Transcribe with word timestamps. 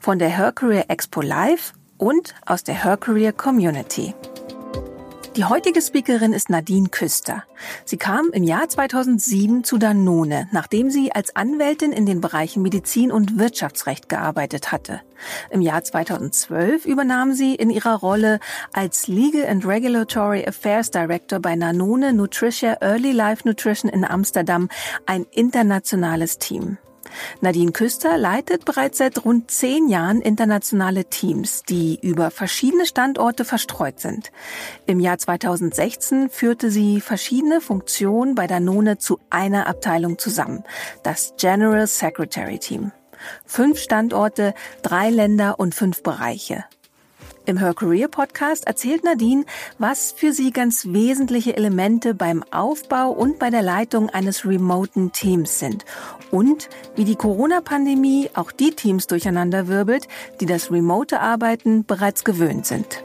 Von 0.00 0.18
der 0.18 0.28
Her 0.28 0.52
Career 0.52 0.84
Expo 0.88 1.20
Live 1.20 1.72
und 1.96 2.34
aus 2.46 2.64
der 2.64 2.82
Her 2.82 2.96
Career 2.96 3.32
Community. 3.32 4.14
Die 5.38 5.44
heutige 5.44 5.80
Speakerin 5.80 6.32
ist 6.32 6.50
Nadine 6.50 6.88
Küster. 6.88 7.44
Sie 7.84 7.96
kam 7.96 8.30
im 8.32 8.42
Jahr 8.42 8.68
2007 8.68 9.62
zu 9.62 9.78
Danone, 9.78 10.48
nachdem 10.50 10.90
sie 10.90 11.12
als 11.12 11.36
Anwältin 11.36 11.92
in 11.92 12.06
den 12.06 12.20
Bereichen 12.20 12.60
Medizin 12.60 13.12
und 13.12 13.38
Wirtschaftsrecht 13.38 14.08
gearbeitet 14.08 14.72
hatte. 14.72 15.00
Im 15.50 15.60
Jahr 15.60 15.84
2012 15.84 16.86
übernahm 16.86 17.34
sie 17.34 17.54
in 17.54 17.70
ihrer 17.70 17.94
Rolle 17.94 18.40
als 18.72 19.06
Legal 19.06 19.46
and 19.46 19.64
Regulatory 19.64 20.44
Affairs 20.44 20.90
Director 20.90 21.38
bei 21.38 21.54
Danone 21.54 22.12
Nutricia 22.12 22.78
Early 22.80 23.12
Life 23.12 23.46
Nutrition 23.46 23.88
in 23.88 24.04
Amsterdam 24.04 24.68
ein 25.06 25.24
internationales 25.30 26.38
Team. 26.38 26.78
Nadine 27.40 27.72
Küster 27.72 28.18
leitet 28.18 28.64
bereits 28.64 28.98
seit 28.98 29.24
rund 29.24 29.50
zehn 29.50 29.88
Jahren 29.88 30.20
internationale 30.20 31.04
Teams, 31.04 31.62
die 31.68 31.98
über 32.00 32.30
verschiedene 32.30 32.86
Standorte 32.86 33.44
verstreut 33.44 34.00
sind. 34.00 34.30
Im 34.86 35.00
Jahr 35.00 35.18
2016 35.18 36.30
führte 36.30 36.70
sie 36.70 37.00
verschiedene 37.00 37.60
Funktionen 37.60 38.34
bei 38.34 38.46
Danone 38.46 38.98
zu 38.98 39.18
einer 39.30 39.66
Abteilung 39.66 40.18
zusammen, 40.18 40.64
das 41.02 41.34
General 41.38 41.86
Secretary 41.86 42.58
Team. 42.58 42.92
Fünf 43.44 43.80
Standorte, 43.80 44.54
drei 44.82 45.10
Länder 45.10 45.58
und 45.58 45.74
fünf 45.74 46.02
Bereiche. 46.02 46.64
Im 47.48 47.56
Her 47.56 47.72
Career 47.72 48.08
Podcast 48.08 48.66
erzählt 48.66 49.04
Nadine, 49.04 49.46
was 49.78 50.12
für 50.12 50.34
sie 50.34 50.50
ganz 50.50 50.88
wesentliche 50.88 51.56
Elemente 51.56 52.12
beim 52.12 52.44
Aufbau 52.50 53.10
und 53.10 53.38
bei 53.38 53.48
der 53.48 53.62
Leitung 53.62 54.10
eines 54.10 54.44
remoten 54.44 55.12
Teams 55.12 55.58
sind 55.58 55.86
und 56.30 56.68
wie 56.94 57.04
die 57.04 57.16
Corona-Pandemie 57.16 58.28
auch 58.34 58.52
die 58.52 58.72
Teams 58.72 59.06
durcheinanderwirbelt, 59.06 60.08
die 60.42 60.46
das 60.46 60.70
remote 60.70 61.20
Arbeiten 61.20 61.86
bereits 61.86 62.22
gewöhnt 62.22 62.66
sind. 62.66 63.02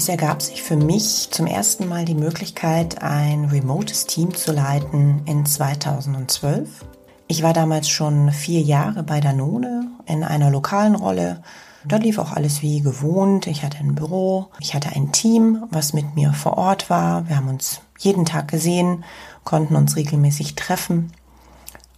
Es 0.00 0.08
ergab 0.08 0.40
sich 0.40 0.62
für 0.62 0.76
mich 0.76 1.28
zum 1.30 1.46
ersten 1.46 1.86
Mal 1.86 2.06
die 2.06 2.14
Möglichkeit, 2.14 3.02
ein 3.02 3.44
remotes 3.44 4.06
Team 4.06 4.34
zu 4.34 4.50
leiten 4.50 5.20
in 5.26 5.44
2012. 5.44 6.86
Ich 7.28 7.42
war 7.42 7.52
damals 7.52 7.90
schon 7.90 8.32
vier 8.32 8.62
Jahre 8.62 9.02
bei 9.02 9.20
Danone 9.20 9.90
in 10.06 10.24
einer 10.24 10.50
lokalen 10.50 10.94
Rolle. 10.94 11.42
Dort 11.84 12.02
lief 12.02 12.16
auch 12.16 12.32
alles 12.32 12.62
wie 12.62 12.80
gewohnt. 12.80 13.46
Ich 13.46 13.62
hatte 13.62 13.76
ein 13.76 13.94
Büro, 13.94 14.48
ich 14.58 14.72
hatte 14.72 14.88
ein 14.96 15.12
Team, 15.12 15.64
was 15.70 15.92
mit 15.92 16.14
mir 16.14 16.32
vor 16.32 16.56
Ort 16.56 16.88
war. 16.88 17.28
Wir 17.28 17.36
haben 17.36 17.48
uns 17.48 17.82
jeden 17.98 18.24
Tag 18.24 18.48
gesehen, 18.48 19.04
konnten 19.44 19.76
uns 19.76 19.96
regelmäßig 19.96 20.54
treffen. 20.54 21.12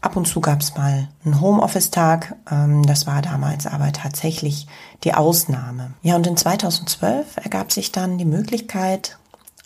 Ab 0.02 0.16
und 0.16 0.26
zu 0.26 0.40
gab 0.40 0.60
es 0.60 0.74
mal 0.76 1.08
einen 1.24 1.40
Homeoffice-Tag. 1.40 2.34
Ähm, 2.50 2.82
das 2.82 3.06
war 3.06 3.22
damals 3.22 3.68
aber 3.68 3.92
tatsächlich 3.92 4.66
die 5.04 5.14
Ausnahme. 5.14 5.94
Ja, 6.02 6.16
und 6.16 6.26
in 6.26 6.36
2012 6.36 7.36
ergab 7.36 7.70
sich 7.70 7.92
dann 7.92 8.18
die 8.18 8.24
Möglichkeit, 8.24 9.16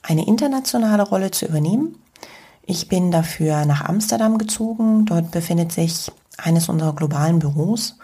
eine 0.02 0.26
internationale 0.26 1.02
Rolle 1.02 1.30
zu 1.30 1.46
übernehmen. 1.46 1.96
Ich 2.66 2.88
bin 2.88 3.10
dafür 3.10 3.64
nach 3.64 3.86
Amsterdam 3.86 4.36
gezogen. 4.36 5.06
Dort 5.06 5.30
befindet 5.30 5.72
sich 5.72 6.12
eines 6.36 6.68
unserer 6.68 6.94
globalen 6.94 7.38
Büros. 7.38 7.96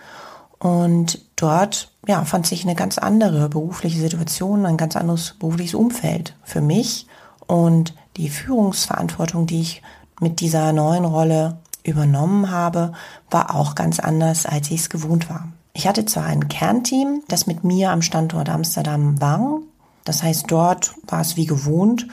Und 0.58 1.20
dort 1.36 1.92
ja, 2.06 2.24
fand 2.24 2.46
sich 2.46 2.64
eine 2.64 2.74
ganz 2.74 2.96
andere 2.96 3.50
berufliche 3.50 4.00
Situation, 4.00 4.64
ein 4.64 4.78
ganz 4.78 4.96
anderes 4.96 5.34
berufliches 5.38 5.74
Umfeld 5.74 6.34
für 6.44 6.62
mich. 6.62 7.06
Und 7.46 7.94
die 8.16 8.30
Führungsverantwortung, 8.30 9.46
die 9.46 9.60
ich 9.60 9.82
mit 10.20 10.40
dieser 10.40 10.72
neuen 10.72 11.04
Rolle 11.04 11.58
übernommen 11.84 12.50
habe, 12.50 12.92
war 13.30 13.54
auch 13.54 13.74
ganz 13.74 14.00
anders, 14.00 14.46
als 14.46 14.70
ich 14.70 14.80
es 14.80 14.90
gewohnt 14.90 15.28
war. 15.28 15.48
Ich 15.74 15.88
hatte 15.88 16.04
zwar 16.04 16.24
ein 16.24 16.48
Kernteam, 16.48 17.22
das 17.28 17.46
mit 17.46 17.64
mir 17.64 17.90
am 17.90 18.02
Standort 18.02 18.48
Amsterdam 18.48 19.20
war. 19.20 19.60
Das 20.04 20.22
heißt, 20.22 20.50
dort 20.50 20.94
war 21.06 21.20
es 21.20 21.36
wie 21.36 21.46
gewohnt. 21.46 22.06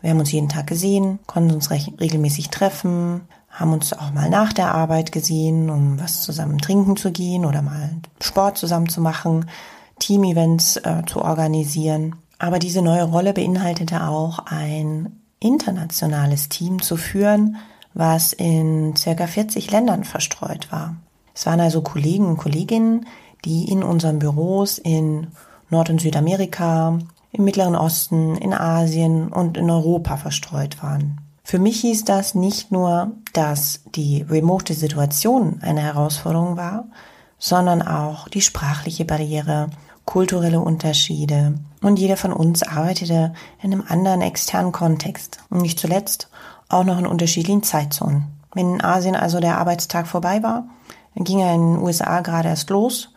Wir 0.00 0.10
haben 0.10 0.20
uns 0.20 0.32
jeden 0.32 0.48
Tag 0.48 0.66
gesehen, 0.66 1.18
konnten 1.26 1.52
uns 1.52 1.70
regelmäßig 1.70 2.48
treffen, 2.48 3.22
haben 3.50 3.72
uns 3.72 3.92
auch 3.92 4.12
mal 4.12 4.30
nach 4.30 4.52
der 4.52 4.74
Arbeit 4.74 5.12
gesehen, 5.12 5.68
um 5.68 6.00
was 6.00 6.22
zusammen 6.22 6.58
trinken 6.58 6.96
zu 6.96 7.12
gehen 7.12 7.44
oder 7.44 7.62
mal 7.62 7.90
Sport 8.20 8.58
zusammen 8.58 8.88
zu 8.88 9.00
machen, 9.00 9.46
Team-Events 9.98 10.78
äh, 10.78 11.02
zu 11.06 11.22
organisieren. 11.22 12.16
Aber 12.38 12.58
diese 12.58 12.82
neue 12.82 13.04
Rolle 13.04 13.34
beinhaltete 13.34 14.04
auch 14.08 14.40
ein 14.46 15.20
internationales 15.38 16.48
Team 16.48 16.80
zu 16.80 16.96
führen, 16.96 17.56
was 17.94 18.32
in 18.32 18.96
circa 18.96 19.26
40 19.26 19.70
Ländern 19.70 20.04
verstreut 20.04 20.70
war. 20.70 20.96
Es 21.34 21.46
waren 21.46 21.60
also 21.60 21.82
Kollegen 21.82 22.26
und 22.26 22.36
Kolleginnen, 22.36 23.06
die 23.44 23.70
in 23.70 23.82
unseren 23.82 24.18
Büros 24.18 24.78
in 24.78 25.28
Nord- 25.70 25.90
und 25.90 26.00
Südamerika, 26.00 26.98
im 27.32 27.44
Mittleren 27.44 27.74
Osten, 27.74 28.36
in 28.36 28.52
Asien 28.52 29.28
und 29.28 29.56
in 29.56 29.70
Europa 29.70 30.16
verstreut 30.16 30.82
waren. 30.82 31.20
Für 31.44 31.58
mich 31.58 31.80
hieß 31.80 32.04
das 32.04 32.34
nicht 32.34 32.70
nur, 32.70 33.12
dass 33.32 33.80
die 33.94 34.22
remote 34.22 34.74
Situation 34.74 35.58
eine 35.62 35.80
Herausforderung 35.80 36.56
war, 36.56 36.84
sondern 37.38 37.82
auch 37.82 38.28
die 38.28 38.42
sprachliche 38.42 39.04
Barriere, 39.04 39.70
kulturelle 40.04 40.60
Unterschiede 40.60 41.54
und 41.80 41.98
jeder 41.98 42.16
von 42.16 42.32
uns 42.32 42.62
arbeitete 42.62 43.34
in 43.60 43.72
einem 43.72 43.84
anderen 43.86 44.22
externen 44.22 44.72
Kontext. 44.72 45.38
Und 45.50 45.62
nicht 45.62 45.78
zuletzt 45.78 46.28
auch 46.72 46.84
noch 46.84 46.98
in 46.98 47.06
unterschiedlichen 47.06 47.62
Zeitzonen. 47.62 48.24
Wenn 48.54 48.74
in 48.74 48.84
Asien 48.84 49.16
also 49.16 49.40
der 49.40 49.58
Arbeitstag 49.58 50.06
vorbei 50.06 50.42
war, 50.42 50.64
dann 51.14 51.24
ging 51.24 51.40
er 51.40 51.54
in 51.54 51.74
den 51.74 51.82
USA 51.82 52.20
gerade 52.20 52.48
erst 52.48 52.70
los 52.70 53.10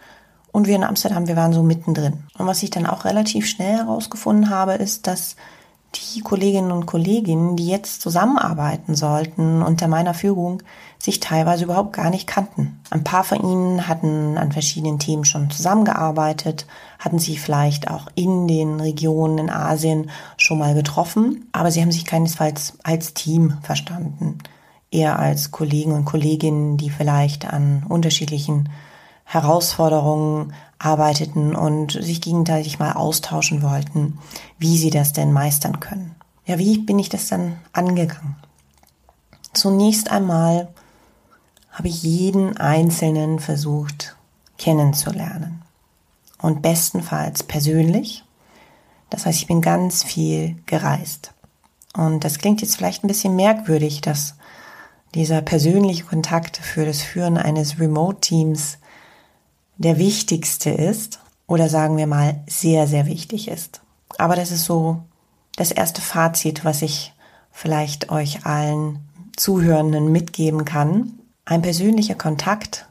und 0.52 0.68
wir 0.68 0.76
in 0.76 0.84
Amsterdam, 0.84 1.28
wir 1.28 1.36
waren 1.36 1.54
so 1.54 1.64
mittendrin. 1.64 2.24
Und 2.38 2.48
was 2.48 2.64
ich 2.64 2.70
dann 2.70 2.86
auch 2.86 3.06
relativ 3.06 3.48
schnell 3.48 3.78
herausgefunden 3.78 4.50
habe, 4.50 4.74
ist, 4.74 5.08
dass 5.08 5.36
die 5.96 6.22
Kolleginnen 6.22 6.72
und 6.72 6.86
Kollegen, 6.86 7.56
die 7.56 7.68
jetzt 7.68 8.02
zusammenarbeiten 8.02 8.96
sollten 8.96 9.62
unter 9.62 9.88
meiner 9.88 10.14
Führung, 10.14 10.62
sich 11.00 11.20
teilweise 11.20 11.64
überhaupt 11.64 11.94
gar 11.94 12.10
nicht 12.10 12.28
kannten. 12.28 12.80
Ein 12.90 13.04
paar 13.04 13.24
von 13.24 13.42
ihnen 13.42 13.88
hatten 13.88 14.38
an 14.38 14.52
verschiedenen 14.52 15.00
Themen 15.00 15.26
schon 15.26 15.50
zusammengearbeitet, 15.50 16.66
hatten 17.00 17.20
sich 17.20 17.40
vielleicht 17.40 17.90
auch 17.90 18.08
in 18.16 18.48
den 18.48 18.80
Regionen 18.80 19.38
in 19.38 19.50
Asien 19.50 20.10
schon 20.38 20.60
mal 20.60 20.74
getroffen, 20.74 21.48
aber 21.52 21.72
sie 21.72 21.82
haben 21.82 21.92
sich 21.92 22.06
keinesfalls 22.06 22.78
als 22.84 23.14
Team 23.14 23.58
verstanden, 23.62 24.40
eher 24.92 25.20
als 25.20 25.52
Kollegen 25.52 25.94
und 25.94 26.06
Kolleginnen, 26.06 26.78
die 26.78 26.90
vielleicht 26.90 27.52
an 27.52 27.86
unterschiedlichen 27.88 28.70
Herausforderungen 29.26 30.54
arbeiteten 30.86 31.56
und 31.56 31.92
sich 31.92 32.22
gegenseitig 32.22 32.80
mal 32.80 32.94
austauschen 32.94 33.62
wollten, 33.62 34.20
wie 34.60 34.78
sie 34.78 34.92
das 34.92 35.14
denn 35.14 35.34
meistern 35.34 35.80
können. 35.80 36.16
Ja, 36.46 36.60
wie 36.60 36.78
bin 36.78 37.00
ich 37.00 37.10
das 37.10 37.28
dann 37.28 37.58
angegangen? 37.74 38.36
Zunächst 39.54 40.12
einmal 40.12 40.68
habe 41.72 41.88
ich 41.88 42.04
jeden 42.04 42.58
Einzelnen 42.58 43.40
versucht 43.40 44.16
kennenzulernen. 44.58 45.62
Und 46.42 46.62
bestenfalls 46.62 47.44
persönlich. 47.44 48.24
Das 49.10 49.26
heißt, 49.26 49.40
ich 49.40 49.48
bin 49.48 49.62
ganz 49.62 50.04
viel 50.04 50.58
gereist. 50.66 51.34
Und 51.96 52.24
das 52.24 52.38
klingt 52.38 52.62
jetzt 52.62 52.76
vielleicht 52.76 53.04
ein 53.04 53.08
bisschen 53.08 53.36
merkwürdig, 53.36 54.02
dass 54.02 54.36
dieser 55.16 55.42
persönliche 55.42 56.04
Kontakt 56.04 56.58
für 56.58 56.86
das 56.86 57.02
Führen 57.02 57.38
eines 57.38 57.80
Remote-Teams 57.80 58.78
der 59.78 59.98
wichtigste 59.98 60.70
ist 60.70 61.20
oder 61.48 61.70
sagen 61.70 61.98
wir 61.98 62.08
mal 62.08 62.44
sehr, 62.48 62.88
sehr 62.88 63.06
wichtig 63.06 63.48
ist. 63.48 63.82
Aber 64.18 64.36
das 64.36 64.52
ist 64.52 64.66
so 64.66 65.04
das 65.56 65.72
erste 65.72 66.02
Fazit, 66.02 66.66
was 66.66 66.82
ich 66.82 67.14
vielleicht 67.52 68.10
euch 68.10 68.46
allen 68.46 69.00
Zuhörenden 69.36 70.12
mitgeben 70.12 70.66
kann. 70.66 71.20
Ein 71.46 71.62
persönlicher 71.62 72.16
Kontakt 72.16 72.88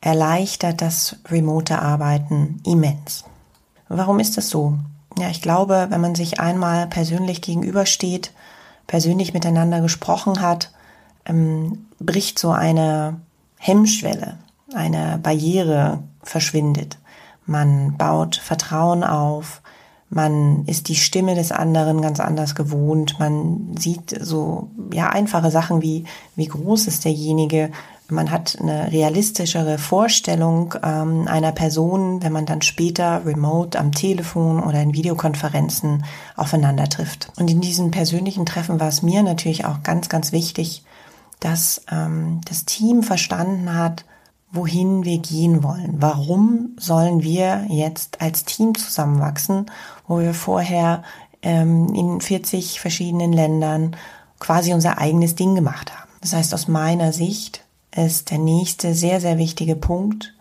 erleichtert 0.00 0.80
das 0.80 1.16
remote 1.28 1.80
Arbeiten 1.80 2.60
immens. 2.64 3.24
Warum 3.88 4.20
ist 4.20 4.36
das 4.36 4.50
so? 4.50 4.78
ja, 5.18 5.28
ich 5.30 5.42
glaube, 5.42 5.86
wenn 5.90 6.00
man 6.00 6.14
sich 6.14 6.40
einmal 6.40 6.86
persönlich 6.86 7.42
gegenübersteht, 7.42 8.32
persönlich 8.86 9.34
miteinander 9.34 9.80
gesprochen 9.80 10.40
hat, 10.40 10.72
ähm, 11.26 11.86
bricht 11.98 12.38
so 12.38 12.50
eine 12.50 13.20
Hemmschwelle, 13.58 14.38
eine 14.74 15.18
Barriere 15.22 16.02
verschwindet. 16.22 16.98
Man 17.46 17.96
baut 17.96 18.36
Vertrauen 18.36 19.04
auf, 19.04 19.62
man 20.10 20.64
ist 20.66 20.88
die 20.88 20.96
Stimme 20.96 21.34
des 21.34 21.52
anderen 21.52 22.00
ganz 22.00 22.20
anders 22.20 22.54
gewohnt, 22.54 23.18
man 23.18 23.76
sieht 23.78 24.16
so 24.20 24.70
ja 24.92 25.10
einfache 25.10 25.50
Sachen 25.50 25.82
wie 25.82 26.04
wie 26.34 26.46
groß 26.46 26.86
ist 26.86 27.04
derjenige, 27.04 27.70
man 28.10 28.30
hat 28.30 28.56
eine 28.58 28.90
realistischere 28.90 29.76
Vorstellung 29.76 30.74
ähm, 30.82 31.28
einer 31.28 31.52
Person, 31.52 32.22
wenn 32.22 32.32
man 32.32 32.46
dann 32.46 32.62
später 32.62 33.24
remote 33.26 33.78
am 33.78 33.92
Telefon 33.92 34.62
oder 34.62 34.80
in 34.80 34.94
Videokonferenzen 34.94 36.04
aufeinander 36.34 36.88
trifft. 36.88 37.30
Und 37.36 37.50
in 37.50 37.60
diesen 37.60 37.90
persönlichen 37.90 38.46
Treffen 38.46 38.80
war 38.80 38.88
es 38.88 39.02
mir 39.02 39.22
natürlich 39.22 39.66
auch 39.66 39.82
ganz, 39.82 40.08
ganz 40.08 40.32
wichtig, 40.32 40.84
dass 41.40 41.82
ähm, 41.90 42.40
das 42.48 42.64
Team 42.64 43.02
verstanden 43.02 43.74
hat, 43.74 44.06
wohin 44.50 45.04
wir 45.04 45.18
gehen 45.18 45.62
wollen. 45.62 45.96
Warum 46.00 46.76
sollen 46.78 47.22
wir 47.22 47.66
jetzt 47.68 48.20
als 48.20 48.44
Team 48.44 48.74
zusammenwachsen, 48.74 49.66
wo 50.06 50.20
wir 50.20 50.34
vorher 50.34 51.02
ähm, 51.42 51.94
in 51.94 52.20
40 52.20 52.80
verschiedenen 52.80 53.32
Ländern 53.32 53.96
quasi 54.38 54.72
unser 54.72 54.98
eigenes 54.98 55.34
Ding 55.34 55.54
gemacht 55.54 55.92
haben. 55.96 56.10
Das 56.20 56.32
heißt, 56.32 56.54
aus 56.54 56.68
meiner 56.68 57.12
Sicht 57.12 57.64
ist 57.94 58.30
der 58.30 58.38
nächste 58.38 58.94
sehr, 58.94 59.20
sehr 59.20 59.38
wichtige 59.38 59.76
Punkt, 59.76 60.34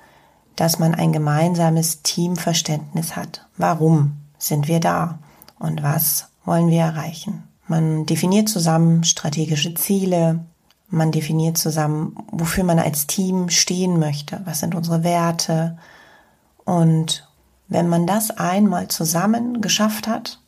dass 0.55 0.79
man 0.79 0.95
ein 0.95 1.11
gemeinsames 1.11 2.01
Teamverständnis 2.01 3.15
hat. 3.15 3.45
Warum 3.57 4.17
sind 4.37 4.67
wir 4.67 4.79
da 4.79 5.19
und 5.59 5.83
was 5.83 6.27
wollen 6.45 6.69
wir 6.69 6.81
erreichen? 6.81 7.43
Man 7.67 8.05
definiert 8.05 8.49
zusammen 8.49 9.03
strategische 9.03 9.73
Ziele, 9.73 10.45
man 10.89 11.11
definiert 11.11 11.57
zusammen, 11.57 12.15
wofür 12.31 12.63
man 12.63 12.79
als 12.79 13.07
Team 13.07 13.49
stehen 13.49 13.99
möchte, 13.99 14.41
was 14.45 14.59
sind 14.59 14.75
unsere 14.75 15.03
Werte. 15.03 15.77
Und 16.63 17.27
wenn 17.67 17.89
man 17.89 18.07
das 18.07 18.31
einmal 18.31 18.87
zusammen 18.87 19.61
geschafft 19.61 20.07
hat 20.07 20.39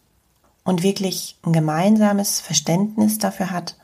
und 0.63 0.83
wirklich 0.83 1.37
ein 1.45 1.53
gemeinsames 1.53 2.39
Verständnis 2.39 3.17
dafür 3.17 3.51
hat, 3.51 3.75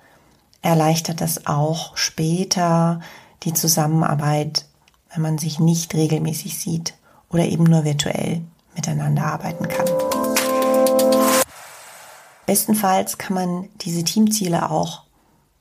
erleichtert 0.61 1.21
das 1.21 1.45
auch 1.45 1.95
später 1.97 3.01
die 3.43 3.53
Zusammenarbeit, 3.53 4.65
wenn 5.13 5.21
man 5.21 5.37
sich 5.37 5.59
nicht 5.59 5.93
regelmäßig 5.93 6.57
sieht 6.57 6.95
oder 7.29 7.45
eben 7.45 7.65
nur 7.65 7.83
virtuell 7.83 8.41
miteinander 8.75 9.25
arbeiten 9.25 9.67
kann. 9.67 9.85
Bestenfalls 12.45 13.17
kann 13.17 13.33
man 13.33 13.69
diese 13.81 14.03
Teamziele 14.03 14.69
auch 14.69 15.03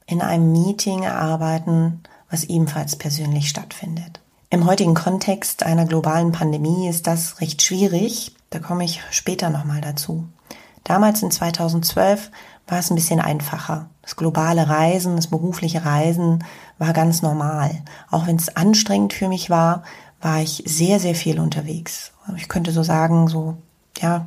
in 0.06 0.20
einem 0.20 0.52
Meeting 0.52 1.02
erarbeiten, 1.02 2.02
was 2.30 2.44
ebenfalls 2.44 2.96
persönlich 2.96 3.48
stattfindet. 3.48 4.20
Im 4.50 4.66
heutigen 4.66 4.94
Kontext 4.94 5.64
einer 5.64 5.84
globalen 5.84 6.32
Pandemie 6.32 6.88
ist 6.88 7.06
das 7.06 7.40
recht 7.40 7.62
schwierig. 7.62 8.34
Da 8.50 8.58
komme 8.58 8.84
ich 8.84 9.00
später 9.10 9.50
nochmal 9.50 9.80
dazu. 9.80 10.28
Damals 10.84 11.22
in 11.22 11.30
2012 11.30 12.30
war 12.68 12.78
es 12.78 12.90
ein 12.90 12.94
bisschen 12.94 13.20
einfacher. 13.20 13.88
Das 14.02 14.16
globale 14.16 14.68
Reisen, 14.68 15.16
das 15.16 15.26
berufliche 15.26 15.84
Reisen 15.84 16.44
war 16.78 16.92
ganz 16.92 17.22
normal. 17.22 17.82
Auch 18.10 18.26
wenn 18.26 18.36
es 18.36 18.54
anstrengend 18.54 19.12
für 19.12 19.28
mich 19.28 19.50
war, 19.50 19.82
war 20.20 20.40
ich 20.40 20.62
sehr, 20.66 21.00
sehr 21.00 21.14
viel 21.14 21.40
unterwegs. 21.40 22.12
Ich 22.36 22.48
könnte 22.48 22.72
so 22.72 22.82
sagen, 22.82 23.28
so, 23.28 23.56
ja, 23.98 24.26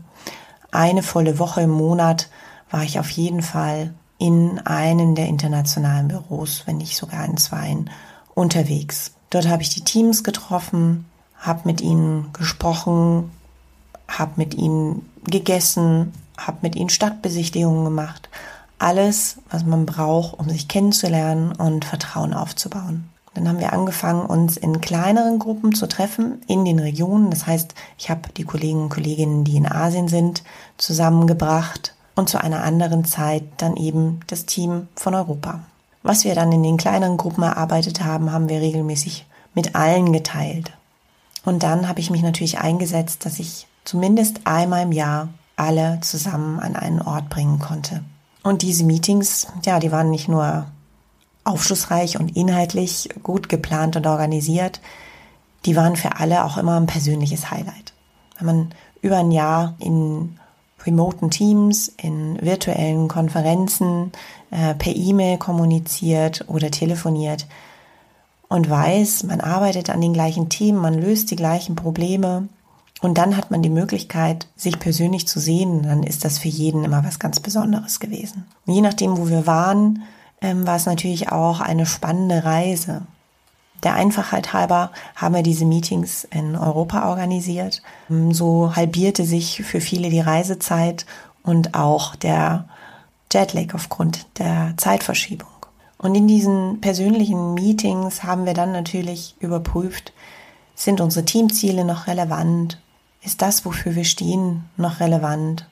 eine 0.71 1.03
volle 1.03 1.39
Woche 1.39 1.61
im 1.61 1.71
Monat 1.71 2.29
war 2.69 2.83
ich 2.83 2.99
auf 2.99 3.09
jeden 3.09 3.41
Fall 3.41 3.93
in 4.17 4.59
einen 4.59 5.15
der 5.15 5.27
internationalen 5.27 6.07
Büros, 6.07 6.63
wenn 6.65 6.77
nicht 6.77 6.97
sogar 6.97 7.25
in 7.25 7.37
zweien, 7.37 7.89
unterwegs. 8.33 9.11
Dort 9.29 9.47
habe 9.47 9.61
ich 9.61 9.69
die 9.69 9.83
Teams 9.83 10.23
getroffen, 10.23 11.05
habe 11.35 11.61
mit 11.65 11.81
ihnen 11.81 12.31
gesprochen, 12.33 13.31
habe 14.07 14.31
mit 14.37 14.55
ihnen 14.55 15.07
gegessen, 15.25 16.13
habe 16.37 16.57
mit 16.61 16.75
ihnen 16.75 16.89
Stadtbesichtigungen 16.89 17.83
gemacht. 17.83 18.29
Alles, 18.79 19.39
was 19.49 19.65
man 19.65 19.85
braucht, 19.85 20.39
um 20.39 20.49
sich 20.49 20.67
kennenzulernen 20.67 21.51
und 21.51 21.83
Vertrauen 21.83 22.33
aufzubauen. 22.33 23.09
Dann 23.33 23.47
haben 23.47 23.59
wir 23.59 23.73
angefangen, 23.73 24.25
uns 24.25 24.57
in 24.57 24.81
kleineren 24.81 25.37
Gruppen 25.37 25.75
zu 25.75 25.87
treffen 25.87 26.41
in 26.47 26.65
den 26.65 26.79
Regionen. 26.79 27.29
Das 27.29 27.45
heißt, 27.45 27.75
ich 27.97 28.09
habe 28.09 28.29
die 28.35 28.45
Kollegen 28.45 28.83
und 28.83 28.89
Kolleginnen, 28.89 29.43
die 29.43 29.57
in 29.57 29.71
Asien 29.71 30.07
sind, 30.07 30.43
zusammengebracht 30.77 31.93
und 32.17 32.29
zu 32.29 32.41
einer 32.41 32.63
anderen 32.63 33.05
Zeit 33.05 33.43
dann 33.57 33.77
eben 33.77 34.19
das 34.27 34.45
Team 34.45 34.87
von 34.95 35.13
Europa. 35.13 35.61
Was 36.03 36.23
wir 36.23 36.35
dann 36.35 36.51
in 36.51 36.63
den 36.63 36.77
kleineren 36.77 37.17
Gruppen 37.17 37.43
erarbeitet 37.43 38.03
haben, 38.03 38.31
haben 38.31 38.49
wir 38.49 38.59
regelmäßig 38.59 39.25
mit 39.53 39.75
allen 39.75 40.11
geteilt. 40.11 40.71
Und 41.45 41.63
dann 41.63 41.87
habe 41.87 41.99
ich 41.99 42.09
mich 42.09 42.23
natürlich 42.23 42.59
eingesetzt, 42.59 43.25
dass 43.25 43.39
ich 43.39 43.67
zumindest 43.85 44.41
einmal 44.45 44.83
im 44.83 44.91
Jahr 44.91 45.29
alle 45.55 45.99
zusammen 46.01 46.59
an 46.59 46.75
einen 46.75 47.01
Ort 47.01 47.29
bringen 47.29 47.59
konnte. 47.59 48.03
Und 48.43 48.61
diese 48.61 48.83
Meetings, 48.83 49.47
ja, 49.65 49.79
die 49.79 49.91
waren 49.91 50.09
nicht 50.09 50.27
nur 50.27 50.65
aufschlussreich 51.43 52.19
und 52.19 52.35
inhaltlich 52.35 53.09
gut 53.23 53.47
geplant 53.47 53.95
und 53.95 54.07
organisiert, 54.07 54.81
die 55.65 55.75
waren 55.75 55.95
für 55.95 56.19
alle 56.19 56.45
auch 56.45 56.57
immer 56.57 56.77
ein 56.79 56.85
persönliches 56.87 57.51
Highlight. 57.51 57.93
Wenn 58.37 58.45
man 58.45 58.69
über 59.01 59.17
ein 59.17 59.31
Jahr 59.31 59.75
in 59.79 60.36
remoten 60.87 61.29
Teams, 61.29 61.89
in 62.01 62.41
virtuellen 62.41 63.07
Konferenzen, 63.07 64.11
äh, 64.49 64.73
per 64.73 64.95
E-Mail 64.95 65.37
kommuniziert 65.37 66.45
oder 66.47 66.71
telefoniert 66.71 67.45
und 68.47 68.69
weiß, 68.69 69.23
man 69.23 69.41
arbeitet 69.41 69.89
an 69.89 70.01
den 70.01 70.13
gleichen 70.13 70.49
Themen, 70.49 70.79
man 70.79 70.95
löst 70.95 71.29
die 71.29 71.35
gleichen 71.35 71.75
Probleme, 71.75 72.47
und 73.01 73.17
dann 73.17 73.37
hat 73.37 73.51
man 73.51 73.61
die 73.61 73.69
Möglichkeit, 73.69 74.47
sich 74.55 74.79
persönlich 74.79 75.27
zu 75.27 75.39
sehen. 75.39 75.83
Dann 75.83 76.03
ist 76.03 76.25
das 76.25 76.39
für 76.39 76.47
jeden 76.47 76.83
immer 76.83 77.03
was 77.03 77.19
ganz 77.19 77.39
Besonderes 77.39 77.99
gewesen. 77.99 78.45
Und 78.65 78.73
je 78.73 78.81
nachdem, 78.81 79.17
wo 79.17 79.29
wir 79.29 79.45
waren, 79.45 80.03
ähm, 80.41 80.65
war 80.65 80.75
es 80.75 80.85
natürlich 80.85 81.31
auch 81.31 81.59
eine 81.59 81.85
spannende 81.85 82.43
Reise. 82.43 83.03
Der 83.83 83.93
Einfachheit 83.93 84.53
halber 84.53 84.91
haben 85.15 85.35
wir 85.35 85.43
diese 85.43 85.65
Meetings 85.65 86.23
in 86.25 86.55
Europa 86.55 87.09
organisiert. 87.09 87.81
So 88.31 88.75
halbierte 88.75 89.23
sich 89.23 89.63
für 89.63 89.81
viele 89.81 90.09
die 90.09 90.19
Reisezeit 90.19 91.05
und 91.43 91.75
auch 91.75 92.15
der 92.15 92.65
Jetlag 93.31 93.73
aufgrund 93.73 94.25
der 94.39 94.73
Zeitverschiebung. 94.77 95.49
Und 95.97 96.15
in 96.15 96.27
diesen 96.27 96.79
persönlichen 96.81 97.53
Meetings 97.53 98.23
haben 98.23 98.45
wir 98.45 98.53
dann 98.53 98.71
natürlich 98.71 99.35
überprüft, 99.39 100.13
sind 100.75 101.01
unsere 101.01 101.25
Teamziele 101.25 101.83
noch 101.83 102.07
relevant? 102.07 102.79
Ist 103.23 103.41
das, 103.41 103.65
wofür 103.65 103.95
wir 103.95 104.05
stehen, 104.05 104.65
noch 104.77 104.99
relevant? 104.99 105.67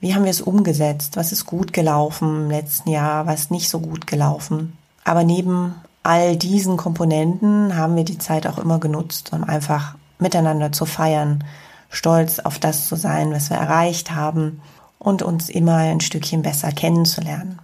Wie 0.00 0.14
haben 0.14 0.24
wir 0.24 0.30
es 0.30 0.40
umgesetzt? 0.40 1.16
Was 1.16 1.32
ist 1.32 1.46
gut 1.46 1.72
gelaufen 1.72 2.44
im 2.44 2.50
letzten 2.50 2.90
Jahr? 2.90 3.26
Was 3.26 3.50
nicht 3.50 3.68
so 3.68 3.80
gut 3.80 4.06
gelaufen? 4.06 4.76
Aber 5.04 5.22
neben 5.22 5.76
all 6.06 6.36
diesen 6.36 6.76
Komponenten 6.76 7.76
haben 7.76 7.96
wir 7.96 8.04
die 8.04 8.18
Zeit 8.18 8.46
auch 8.46 8.58
immer 8.58 8.78
genutzt, 8.78 9.32
um 9.32 9.44
einfach 9.44 9.96
miteinander 10.18 10.72
zu 10.72 10.86
feiern, 10.86 11.44
stolz 11.90 12.38
auf 12.38 12.58
das 12.58 12.88
zu 12.88 12.96
sein, 12.96 13.32
was 13.32 13.50
wir 13.50 13.56
erreicht 13.56 14.12
haben 14.12 14.60
und 14.98 15.22
uns 15.22 15.48
immer 15.48 15.76
ein 15.76 16.00
Stückchen 16.00 16.42
besser 16.42 16.72
kennenzulernen. 16.72 17.58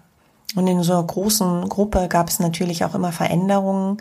Und 0.54 0.66
in 0.66 0.82
so 0.82 0.92
einer 0.92 1.04
großen 1.04 1.68
Gruppe 1.68 2.08
gab 2.08 2.28
es 2.28 2.40
natürlich 2.40 2.84
auch 2.84 2.94
immer 2.94 3.12
Veränderungen, 3.12 3.99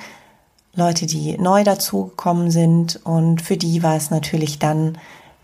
Leute, 0.74 1.06
die 1.06 1.38
neu 1.38 1.64
dazugekommen 1.64 2.52
sind. 2.52 3.00
Und 3.04 3.42
für 3.42 3.58
die 3.58 3.84
war 3.84 3.96
es 3.96 4.10
natürlich 4.10 4.60
dann 4.60 4.98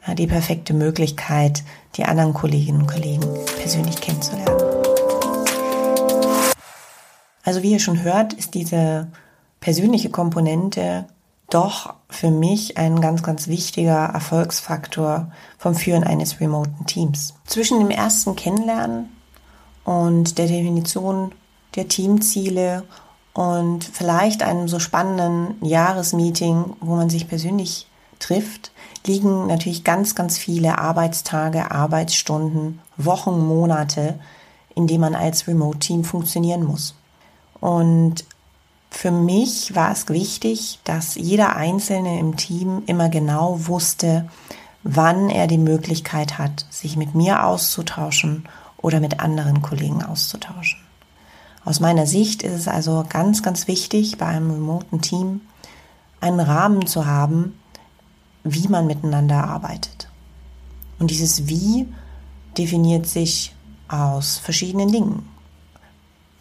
äh, 0.05 0.15
die 0.15 0.27
perfekte 0.27 0.73
Möglichkeit, 0.73 1.63
die 1.95 2.05
anderen 2.05 2.33
Kolleginnen 2.33 2.81
und 2.81 2.87
Kollegen 2.87 3.25
persönlich 3.57 3.99
kennenzulernen. 4.01 4.66
Also 7.47 7.63
wie 7.63 7.71
ihr 7.71 7.79
schon 7.79 8.03
hört, 8.03 8.33
ist 8.33 8.55
diese 8.55 9.07
persönliche 9.61 10.09
Komponente 10.09 11.05
doch 11.49 11.93
für 12.09 12.29
mich 12.29 12.77
ein 12.77 12.99
ganz, 12.99 13.23
ganz 13.23 13.47
wichtiger 13.47 14.07
Erfolgsfaktor 14.07 15.31
vom 15.57 15.73
Führen 15.73 16.03
eines 16.03 16.41
remoten 16.41 16.85
Teams. 16.87 17.35
Zwischen 17.45 17.79
dem 17.79 17.89
ersten 17.89 18.35
Kennenlernen 18.35 19.07
und 19.85 20.37
der 20.37 20.47
Definition 20.47 21.31
der 21.75 21.87
Teamziele 21.87 22.83
und 23.31 23.85
vielleicht 23.85 24.43
einem 24.43 24.67
so 24.67 24.79
spannenden 24.79 25.55
Jahresmeeting, 25.65 26.73
wo 26.81 26.95
man 26.97 27.09
sich 27.09 27.29
persönlich 27.29 27.87
trifft, 28.19 28.73
liegen 29.05 29.47
natürlich 29.47 29.85
ganz, 29.85 30.15
ganz 30.15 30.37
viele 30.37 30.79
Arbeitstage, 30.79 31.71
Arbeitsstunden, 31.71 32.81
Wochen, 32.97 33.39
Monate, 33.39 34.19
in 34.75 34.85
denen 34.85 34.99
man 34.99 35.15
als 35.15 35.47
Remote-Team 35.47 36.03
funktionieren 36.03 36.65
muss. 36.65 36.96
Und 37.59 38.25
für 38.89 39.11
mich 39.11 39.75
war 39.75 39.91
es 39.91 40.07
wichtig, 40.09 40.79
dass 40.83 41.15
jeder 41.15 41.55
Einzelne 41.55 42.19
im 42.19 42.37
Team 42.37 42.83
immer 42.85 43.09
genau 43.09 43.67
wusste, 43.67 44.27
wann 44.83 45.29
er 45.29 45.47
die 45.47 45.57
Möglichkeit 45.57 46.37
hat, 46.37 46.65
sich 46.69 46.95
mit 46.95 47.13
mir 47.13 47.45
auszutauschen 47.45 48.47
oder 48.77 48.99
mit 48.99 49.19
anderen 49.19 49.61
Kollegen 49.61 50.03
auszutauschen. 50.03 50.79
Aus 51.65 51.79
meiner 51.79 52.07
Sicht 52.07 52.43
ist 52.43 52.53
es 52.53 52.67
also 52.67 53.03
ganz, 53.09 53.43
ganz 53.43 53.67
wichtig, 53.67 54.17
bei 54.17 54.27
einem 54.27 54.51
remoten 54.51 55.01
Team 55.01 55.41
einen 56.21 56.39
Rahmen 56.39 56.87
zu 56.87 57.05
haben, 57.05 57.59
wie 58.43 58.69
man 58.69 58.87
miteinander 58.87 59.43
arbeitet. 59.43 60.09
Und 60.99 61.11
dieses 61.11 61.47
Wie 61.47 61.87
definiert 62.57 63.05
sich 63.05 63.53
aus 63.87 64.37
verschiedenen 64.37 64.91
Dingen. 64.91 65.36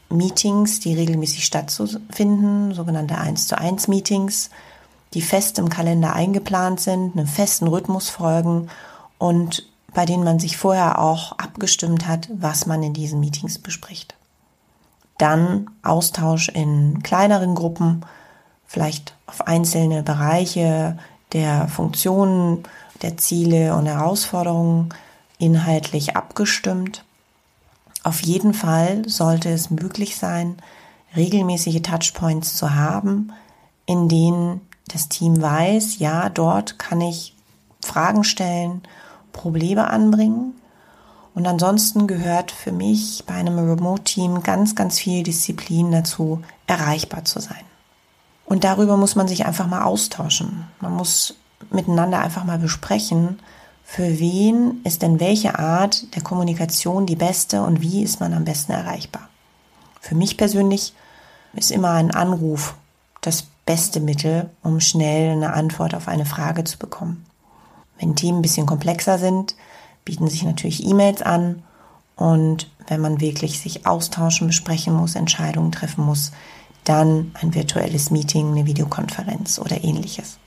Meetings, 0.09 0.81
die 0.81 0.95
regelmäßig 0.95 1.45
stattfinden, 1.45 2.73
sogenannte 2.75 3.19
1 3.19 3.49
zu 3.49 3.59
1 3.59 3.89
Meetings, 3.89 4.51
die 5.15 5.23
fest 5.23 5.59
im 5.59 5.69
Kalender 5.69 6.13
eingeplant 6.13 6.81
sind, 6.81 7.17
einem 7.17 7.27
festen 7.27 7.67
Rhythmus 7.67 8.09
folgen 8.11 8.69
und 9.19 9.67
bei 9.95 10.05
denen 10.05 10.25
man 10.25 10.39
sich 10.39 10.59
vorher 10.59 10.99
auch 11.01 11.33
abgestimmt 11.33 12.07
hat, 12.07 12.29
was 12.33 12.67
man 12.67 12.83
in 12.83 12.93
diesen 12.93 13.19
Meetings 13.19 13.59
bespricht. 13.59 14.15
Dann 15.17 15.71
Austausch 15.83 16.51
in 16.51 17.03
kleineren 17.03 17.55
Gruppen, 17.55 18.05
vielleicht 18.67 19.15
auf 19.27 19.47
einzelne 19.47 20.03
Bereiche 20.03 20.99
der 21.33 21.69
Funktionen, 21.69 22.65
der 23.01 23.17
Ziele 23.17 23.75
und 23.75 23.87
Herausforderungen 23.87 24.91
inhaltlich 25.39 26.15
abgestimmt. 26.15 27.06
Auf 28.07 28.23
jeden 28.23 28.55
Fall 28.55 29.03
sollte 29.09 29.49
es 29.49 29.71
möglich 29.71 30.17
sein, 30.17 30.59
regelmäßige 31.17 31.83
Touchpoints 31.83 32.55
zu 32.55 32.73
haben, 32.73 33.33
in 33.85 34.09
denen 34.09 34.61
das 34.87 35.09
Team 35.09 35.43
weiß, 35.43 35.99
ja, 35.99 36.29
dort 36.29 36.79
kann 36.79 37.01
ich 37.01 37.35
Fragen 37.85 38.23
stellen, 38.23 38.83
Probleme 39.33 39.91
anbringen. 39.91 40.55
Und 41.35 41.49
ansonsten 41.49 42.07
gehört 42.07 42.53
für 42.53 42.71
mich 42.71 43.25
bei 43.27 43.35
einem 43.35 43.59
Remote-Team 43.59 44.45
ganz, 44.45 44.77
ganz 44.77 45.01
viel 45.01 45.25
Disziplin 45.25 45.91
dazu, 45.91 46.43
erreichbar 46.69 47.25
zu 47.25 47.41
sein. 47.41 47.65
Und 48.45 48.63
darüber 48.63 48.97
muss 48.97 49.17
man 49.17 49.27
sich 49.27 49.47
einfach 49.47 49.67
mal 49.67 49.83
austauschen. 49.83 50.69
Man 50.81 50.93
muss 50.93 51.35
miteinander 51.73 52.21
einfach 52.21 52.45
mal 52.45 52.61
besprechen, 52.61 53.41
für 53.89 54.19
wen 54.19 54.81
ist 54.83 55.03
denn 55.03 55.21
welche 55.21 55.61
Art 55.61 56.15
der 56.17 56.23
Kommunikation 56.23 57.07
die 57.07 57.15
beste 57.15 57.63
und 57.63 57.81
wie 57.81 58.03
ist 58.03 58.19
man 58.19 58.35
am 58.35 58.45
besten 58.45 58.73
erreichbar. 58.73 59.29
Für 60.01 60.17
mich 60.17 60.37
persönlich 60.37 60.93
ist 61.55 61.71
immer 61.71 61.93
ein 61.93 62.11
Anruf 62.11 62.75
das 63.21 63.45
beste 63.65 64.01
Mittel, 64.01 64.51
um 64.65 64.81
schnell 64.81 65.31
eine 65.31 65.53
Antwort 65.53 65.95
auf 65.95 66.09
eine 66.09 66.27
Frage 66.27 66.65
zu 66.65 66.79
bekommen. 66.79 67.25
Wenn 67.99 68.17
Themen 68.17 68.41
ein 68.41 68.43
bisschen 68.43 68.67
komplexer 68.67 69.19
sind, 69.19 69.55
bieten 70.05 70.29
sich 70.29 70.43
natürlich 70.43 70.85
E-Mails 70.85 71.23
an 71.23 71.63
und 72.17 72.69
wenn 72.89 73.01
man 73.01 73.21
wirklich 73.21 73.61
sich 73.61 73.87
austauschen, 73.87 74.49
besprechen 74.49 74.95
muss, 74.95 75.15
Entscheidungen 75.15 75.71
treffen 75.71 76.05
muss, 76.05 76.33
dann 76.83 77.31
ein 77.41 77.55
virtuelles 77.55 78.11
Meeting, 78.11 78.51
eine 78.51 78.67
Videokonferenz 78.67 79.61
oder 79.61 79.83
ähnliches. 79.85 80.39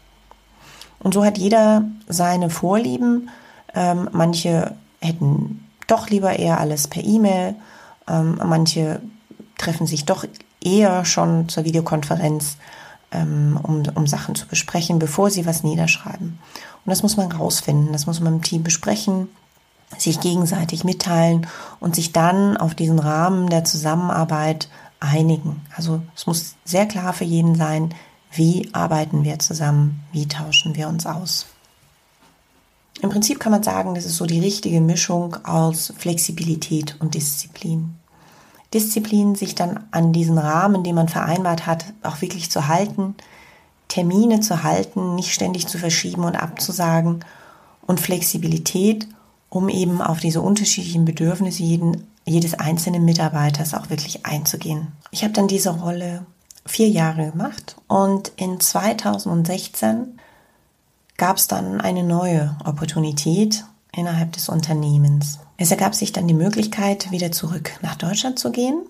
Und 1.00 1.14
so 1.14 1.24
hat 1.24 1.38
jeder 1.38 1.84
seine 2.08 2.50
Vorlieben. 2.50 3.30
Ähm, 3.74 4.10
manche 4.12 4.74
hätten 5.00 5.66
doch 5.88 6.10
lieber 6.10 6.38
eher 6.38 6.60
alles 6.60 6.88
per 6.88 7.04
E-Mail. 7.04 7.56
Ähm, 8.08 8.40
manche 8.44 9.02
treffen 9.58 9.88
sich 9.88 10.06
doch 10.06 10.26
eher 10.62 11.06
schon 11.06 11.48
zur 11.50 11.64
Videokonferenz, 11.64 12.58
ähm, 13.12 13.60
um, 13.62 13.84
um 13.96 14.08
Sachen 14.08 14.36
zu 14.36 14.48
besprechen, 14.48 15.00
bevor 15.00 15.30
sie 15.30 15.46
was 15.46 15.64
niederschreiben. 15.64 16.40
Und 16.86 16.90
das 16.90 17.04
muss 17.04 17.18
man 17.18 17.32
rausfinden, 17.32 17.94
das 17.94 18.06
muss 18.08 18.20
man 18.20 18.36
im 18.36 18.42
Team 18.42 18.64
besprechen, 18.64 19.30
sich 19.98 20.20
gegenseitig 20.20 20.84
mitteilen 20.84 21.48
und 21.80 21.96
sich 21.96 22.12
dann 22.12 22.58
auf 22.58 22.76
diesen 22.76 23.00
Rahmen 23.00 23.50
der 23.50 23.64
Zusammenarbeit 23.64 24.70
einigen. 25.00 25.62
Also 25.76 26.02
es 26.16 26.28
muss 26.28 26.56
sehr 26.66 26.86
klar 26.86 27.14
für 27.14 27.24
jeden 27.24 27.56
sein, 27.56 27.94
wie 28.32 28.70
arbeiten 28.74 29.24
wir 29.24 29.40
zusammen, 29.40 30.04
wie 30.12 30.28
tauschen 30.28 30.76
wir 30.76 30.88
uns 30.88 31.06
aus. 31.06 31.48
Im 33.02 33.10
Prinzip 33.10 33.40
kann 33.40 33.52
man 33.52 33.64
sagen, 33.64 33.96
das 33.96 34.06
ist 34.06 34.18
so 34.18 34.26
die 34.26 34.40
richtige 34.40 34.82
Mischung 34.82 35.38
aus 35.46 35.94
Flexibilität 35.98 36.98
und 37.00 37.14
Disziplin. 37.14 37.96
Disziplin, 38.74 39.36
sich 39.36 39.56
dann 39.56 39.86
an 39.92 40.14
diesen 40.14 40.38
Rahmen, 40.38 40.84
den 40.84 40.96
man 40.96 41.08
vereinbart 41.08 41.66
hat, 41.66 41.86
auch 42.04 42.22
wirklich 42.22 42.52
zu 42.52 42.68
halten, 42.68 43.16
Termine 43.88 44.42
zu 44.42 44.64
halten, 44.64 45.16
nicht 45.16 45.34
ständig 45.34 45.68
zu 45.68 45.78
verschieben 45.78 46.24
und 46.24 46.36
abzusagen 46.36 47.26
und 47.88 48.00
Flexibilität, 48.00 49.08
um 49.50 49.70
eben 49.70 50.02
auf 50.02 50.20
diese 50.20 50.42
unterschiedlichen 50.42 51.06
Bedürfnisse 51.06 51.64
jeden, 51.64 52.08
jedes 52.26 52.54
einzelnen 52.54 53.04
Mitarbeiters 53.06 53.74
auch 53.74 53.90
wirklich 53.90 54.26
einzugehen. 54.28 54.92
Ich 55.10 55.24
habe 55.24 55.34
dann 55.34 55.48
diese 55.48 55.72
Rolle 55.72 56.26
vier 56.66 56.90
Jahre 56.90 57.32
gemacht 57.32 57.76
und 57.88 58.32
in 58.36 58.60
2016 58.60 60.20
gab 61.18 61.38
es 61.38 61.48
dann 61.48 61.82
eine 61.82 62.04
neue 62.04 62.56
Opportunität 62.66 63.66
innerhalb 63.92 64.32
des 64.34 64.50
Unternehmens. 64.50 65.40
Es 65.58 65.72
ergab 65.72 65.96
sich 65.96 66.14
dann 66.14 66.28
die 66.28 66.34
Möglichkeit, 66.34 67.12
wieder 67.12 67.32
zurück 67.32 67.72
nach 67.82 67.96
Deutschland 67.96 68.40
zu 68.40 68.52
gehen. 68.52 68.82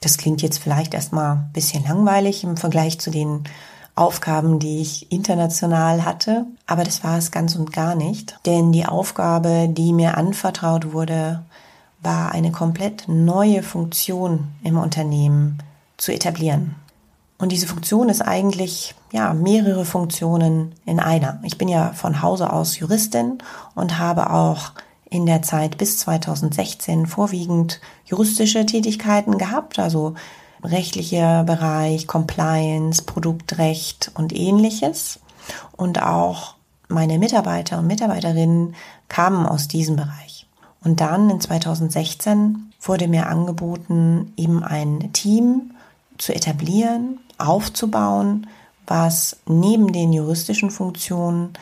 Das 0.00 0.16
klingt 0.16 0.42
jetzt 0.42 0.58
vielleicht 0.58 0.94
erstmal 0.94 1.36
ein 1.36 1.50
bisschen 1.52 1.84
langweilig 1.84 2.44
im 2.44 2.56
Vergleich 2.56 2.98
zu 2.98 3.10
den 3.10 3.44
Aufgaben, 3.94 4.60
die 4.60 4.80
ich 4.80 5.10
international 5.10 6.04
hatte, 6.04 6.46
aber 6.66 6.84
das 6.84 7.02
war 7.02 7.18
es 7.18 7.32
ganz 7.32 7.56
und 7.56 7.72
gar 7.72 7.96
nicht, 7.96 8.38
denn 8.46 8.70
die 8.70 8.86
Aufgabe, 8.86 9.68
die 9.68 9.92
mir 9.92 10.16
anvertraut 10.16 10.92
wurde, 10.92 11.42
war 12.00 12.30
eine 12.30 12.52
komplett 12.52 13.08
neue 13.08 13.64
Funktion 13.64 14.48
im 14.62 14.78
Unternehmen 14.78 15.58
zu 15.96 16.12
etablieren. 16.12 16.76
Und 17.38 17.52
diese 17.52 17.68
Funktion 17.68 18.08
ist 18.08 18.20
eigentlich, 18.20 18.94
ja, 19.12 19.32
mehrere 19.32 19.84
Funktionen 19.84 20.74
in 20.84 20.98
einer. 20.98 21.40
Ich 21.44 21.56
bin 21.56 21.68
ja 21.68 21.92
von 21.92 22.20
Hause 22.20 22.52
aus 22.52 22.78
Juristin 22.78 23.38
und 23.74 23.98
habe 23.98 24.30
auch 24.30 24.72
in 25.08 25.24
der 25.24 25.42
Zeit 25.42 25.78
bis 25.78 25.98
2016 25.98 27.06
vorwiegend 27.06 27.80
juristische 28.04 28.66
Tätigkeiten 28.66 29.38
gehabt, 29.38 29.78
also 29.78 30.14
rechtlicher 30.62 31.44
Bereich, 31.44 32.06
Compliance, 32.06 33.02
Produktrecht 33.02 34.10
und 34.14 34.34
ähnliches. 34.34 35.20
Und 35.76 36.02
auch 36.02 36.56
meine 36.88 37.18
Mitarbeiter 37.18 37.78
und 37.78 37.86
Mitarbeiterinnen 37.86 38.74
kamen 39.08 39.46
aus 39.46 39.68
diesem 39.68 39.96
Bereich. 39.96 40.46
Und 40.82 41.00
dann 41.00 41.30
in 41.30 41.40
2016 41.40 42.72
wurde 42.80 43.08
mir 43.08 43.28
angeboten, 43.28 44.32
eben 44.36 44.62
ein 44.62 45.12
Team 45.12 45.72
zu 46.18 46.34
etablieren, 46.34 47.20
aufzubauen, 47.38 48.46
was 48.86 49.36
neben 49.46 49.92
den 49.92 50.12
juristischen 50.12 50.70
Funktionen 50.70 51.54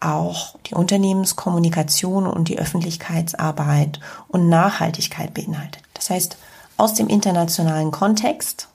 auch 0.00 0.56
die 0.66 0.74
Unternehmenskommunikation 0.74 2.26
und 2.26 2.48
die 2.48 2.58
Öffentlichkeitsarbeit 2.58 4.00
und 4.28 4.48
Nachhaltigkeit 4.48 5.32
beinhaltet. 5.32 5.82
Das 5.94 6.10
heißt, 6.10 6.36
aus 6.76 6.94
dem 6.94 7.08
internationalen 7.08 7.90
Kontext, 7.90 8.68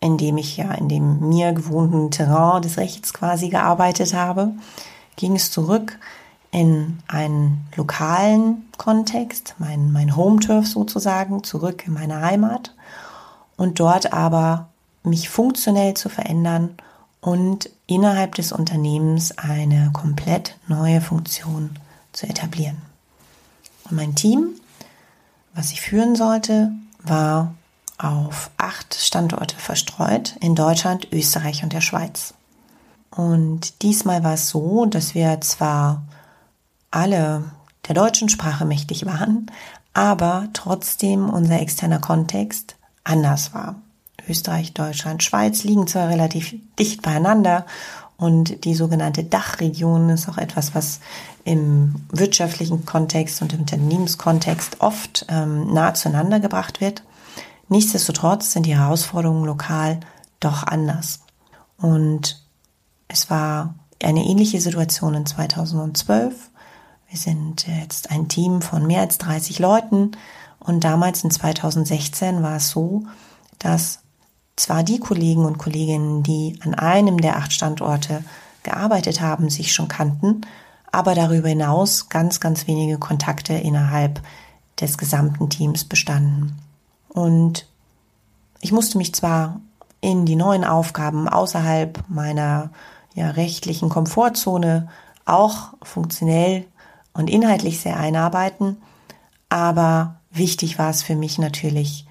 in 0.00 0.18
dem 0.18 0.36
ich 0.38 0.56
ja 0.56 0.72
in 0.72 0.88
dem 0.88 1.28
mir 1.28 1.52
gewohnten 1.52 2.10
Terrain 2.10 2.62
des 2.62 2.76
Rechts 2.76 3.12
quasi 3.12 3.48
gearbeitet 3.48 4.14
habe, 4.14 4.52
ging 5.16 5.34
es 5.34 5.50
zurück 5.50 5.98
in 6.50 6.98
einen 7.08 7.66
lokalen 7.76 8.68
Kontext, 8.76 9.54
mein, 9.58 9.90
mein 9.90 10.16
Home-Turf 10.16 10.66
sozusagen, 10.66 11.42
zurück 11.42 11.86
in 11.86 11.94
meine 11.94 12.20
Heimat 12.20 12.74
und 13.56 13.80
dort 13.80 14.12
aber 14.12 14.68
mich 15.02 15.28
funktionell 15.28 15.94
zu 15.94 16.08
verändern 16.08 16.76
und 17.20 17.70
innerhalb 17.86 18.34
des 18.34 18.52
Unternehmens 18.52 19.36
eine 19.38 19.90
komplett 19.92 20.56
neue 20.66 21.00
Funktion 21.00 21.78
zu 22.12 22.26
etablieren. 22.26 22.82
Und 23.84 23.96
mein 23.96 24.14
Team, 24.14 24.50
was 25.54 25.72
ich 25.72 25.80
führen 25.80 26.16
sollte, 26.16 26.72
war 27.02 27.54
auf 27.98 28.50
acht 28.56 28.94
Standorte 28.94 29.56
verstreut 29.56 30.36
in 30.40 30.54
Deutschland, 30.54 31.08
Österreich 31.12 31.62
und 31.62 31.72
der 31.72 31.80
Schweiz. 31.80 32.34
Und 33.10 33.82
diesmal 33.82 34.24
war 34.24 34.34
es 34.34 34.48
so, 34.48 34.86
dass 34.86 35.14
wir 35.14 35.40
zwar 35.40 36.02
alle 36.90 37.44
der 37.86 37.94
deutschen 37.94 38.28
Sprache 38.28 38.64
mächtig 38.64 39.06
waren, 39.06 39.50
aber 39.94 40.48
trotzdem 40.52 41.28
unser 41.28 41.60
externer 41.60 42.00
Kontext 42.00 42.76
anders 43.04 43.52
war. 43.54 43.76
Österreich, 44.28 44.72
Deutschland, 44.72 45.22
Schweiz 45.22 45.64
liegen 45.64 45.86
zwar 45.86 46.08
relativ 46.08 46.54
dicht 46.78 47.02
beieinander 47.02 47.66
und 48.16 48.64
die 48.64 48.74
sogenannte 48.74 49.24
Dachregion 49.24 50.08
ist 50.10 50.28
auch 50.28 50.38
etwas, 50.38 50.74
was 50.74 51.00
im 51.44 51.96
wirtschaftlichen 52.12 52.86
Kontext 52.86 53.42
und 53.42 53.52
im 53.52 53.60
Unternehmenskontext 53.60 54.80
oft 54.80 55.26
ähm, 55.28 55.72
nahe 55.72 55.94
zueinander 55.94 56.38
gebracht 56.38 56.80
wird. 56.80 57.02
Nichtsdestotrotz 57.68 58.52
sind 58.52 58.66
die 58.66 58.76
Herausforderungen 58.76 59.44
lokal 59.44 59.98
doch 60.38 60.62
anders. 60.62 61.20
Und 61.78 62.44
es 63.08 63.28
war 63.28 63.74
eine 64.02 64.24
ähnliche 64.24 64.60
Situation 64.60 65.14
in 65.14 65.26
2012. 65.26 66.50
Wir 67.08 67.18
sind 67.18 67.66
jetzt 67.66 68.10
ein 68.10 68.28
Team 68.28 68.62
von 68.62 68.86
mehr 68.86 69.00
als 69.00 69.18
30 69.18 69.58
Leuten 69.58 70.12
und 70.60 70.84
damals 70.84 71.24
in 71.24 71.30
2016 71.30 72.42
war 72.42 72.56
es 72.56 72.70
so, 72.70 73.02
dass 73.58 74.01
zwar 74.56 74.82
die 74.82 75.00
Kollegen 75.00 75.44
und 75.44 75.58
Kolleginnen, 75.58 76.22
die 76.22 76.58
an 76.62 76.74
einem 76.74 77.18
der 77.18 77.36
acht 77.36 77.52
Standorte 77.52 78.24
gearbeitet 78.62 79.20
haben, 79.20 79.50
sich 79.50 79.72
schon 79.72 79.88
kannten, 79.88 80.42
aber 80.90 81.14
darüber 81.14 81.48
hinaus 81.48 82.08
ganz, 82.08 82.38
ganz 82.38 82.66
wenige 82.66 82.98
Kontakte 82.98 83.54
innerhalb 83.54 84.20
des 84.80 84.98
gesamten 84.98 85.48
Teams 85.48 85.84
bestanden. 85.84 86.58
Und 87.08 87.66
ich 88.60 88.72
musste 88.72 88.98
mich 88.98 89.14
zwar 89.14 89.60
in 90.00 90.26
die 90.26 90.36
neuen 90.36 90.64
Aufgaben 90.64 91.28
außerhalb 91.28 92.04
meiner 92.08 92.70
ja, 93.14 93.30
rechtlichen 93.30 93.88
Komfortzone 93.88 94.88
auch 95.24 95.74
funktionell 95.82 96.66
und 97.12 97.30
inhaltlich 97.30 97.80
sehr 97.80 97.98
einarbeiten, 97.98 98.76
aber 99.48 100.16
wichtig 100.30 100.78
war 100.78 100.90
es 100.90 101.02
für 101.02 101.14
mich 101.14 101.38
natürlich, 101.38 102.06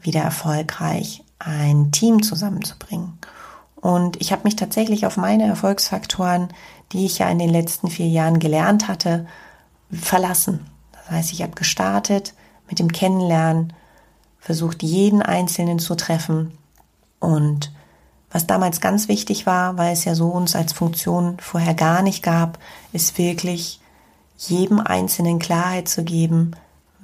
wieder 0.00 0.20
erfolgreich 0.20 1.22
ein 1.38 1.90
Team 1.92 2.22
zusammenzubringen. 2.22 3.18
Und 3.76 4.20
ich 4.20 4.32
habe 4.32 4.42
mich 4.44 4.56
tatsächlich 4.56 5.06
auf 5.06 5.16
meine 5.16 5.46
Erfolgsfaktoren, 5.46 6.48
die 6.92 7.06
ich 7.06 7.18
ja 7.18 7.28
in 7.28 7.38
den 7.38 7.50
letzten 7.50 7.88
vier 7.88 8.08
Jahren 8.08 8.38
gelernt 8.38 8.88
hatte, 8.88 9.26
verlassen. 9.92 10.66
Das 10.92 11.10
heißt, 11.10 11.32
ich 11.32 11.42
habe 11.42 11.52
gestartet 11.52 12.34
mit 12.68 12.78
dem 12.78 12.90
Kennenlernen, 12.90 13.72
versucht 14.40 14.82
jeden 14.82 15.22
Einzelnen 15.22 15.78
zu 15.78 15.94
treffen. 15.94 16.56
Und 17.20 17.72
was 18.30 18.46
damals 18.46 18.80
ganz 18.80 19.08
wichtig 19.08 19.46
war, 19.46 19.76
weil 19.76 19.92
es 19.92 20.04
ja 20.04 20.14
so 20.14 20.28
uns 20.28 20.56
als 20.56 20.72
Funktion 20.72 21.36
vorher 21.40 21.74
gar 21.74 22.02
nicht 22.02 22.22
gab, 22.22 22.58
ist 22.92 23.18
wirklich 23.18 23.80
jedem 24.36 24.80
Einzelnen 24.80 25.38
Klarheit 25.38 25.88
zu 25.88 26.04
geben, 26.04 26.52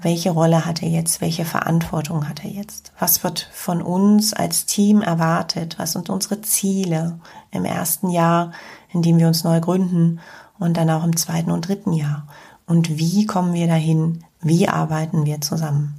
welche 0.03 0.31
Rolle 0.31 0.67
hat 0.67 0.83
er 0.83 0.89
jetzt, 0.89 1.21
welche 1.21 1.45
Verantwortung 1.45 2.29
hat 2.29 2.45
er 2.45 2.51
jetzt, 2.51 2.93
was 2.99 3.25
wird 3.25 3.49
von 3.53 3.81
uns 3.81 4.33
als 4.35 4.67
Team 4.67 5.01
erwartet, 5.01 5.77
was 5.79 5.93
sind 5.93 6.11
unsere 6.11 6.43
Ziele 6.43 7.19
im 7.51 7.65
ersten 7.65 8.11
Jahr, 8.11 8.53
in 8.93 9.03
dem 9.03 9.19
wir 9.19 9.29
uns 9.29 9.45
neu 9.45 9.61
gründen 9.61 10.21
und 10.59 10.77
dann 10.77 10.91
auch 10.91 11.05
im 11.05 11.17
zweiten 11.17 11.51
und 11.51 11.69
dritten 11.69 11.93
Jahr? 11.93 12.27
Und 12.67 12.99
wie 12.99 13.27
kommen 13.27 13.55
wir 13.55 13.67
dahin, 13.67 14.25
wie 14.43 14.69
arbeiten 14.69 15.25
wir 15.25 15.41
zusammen. 15.41 15.95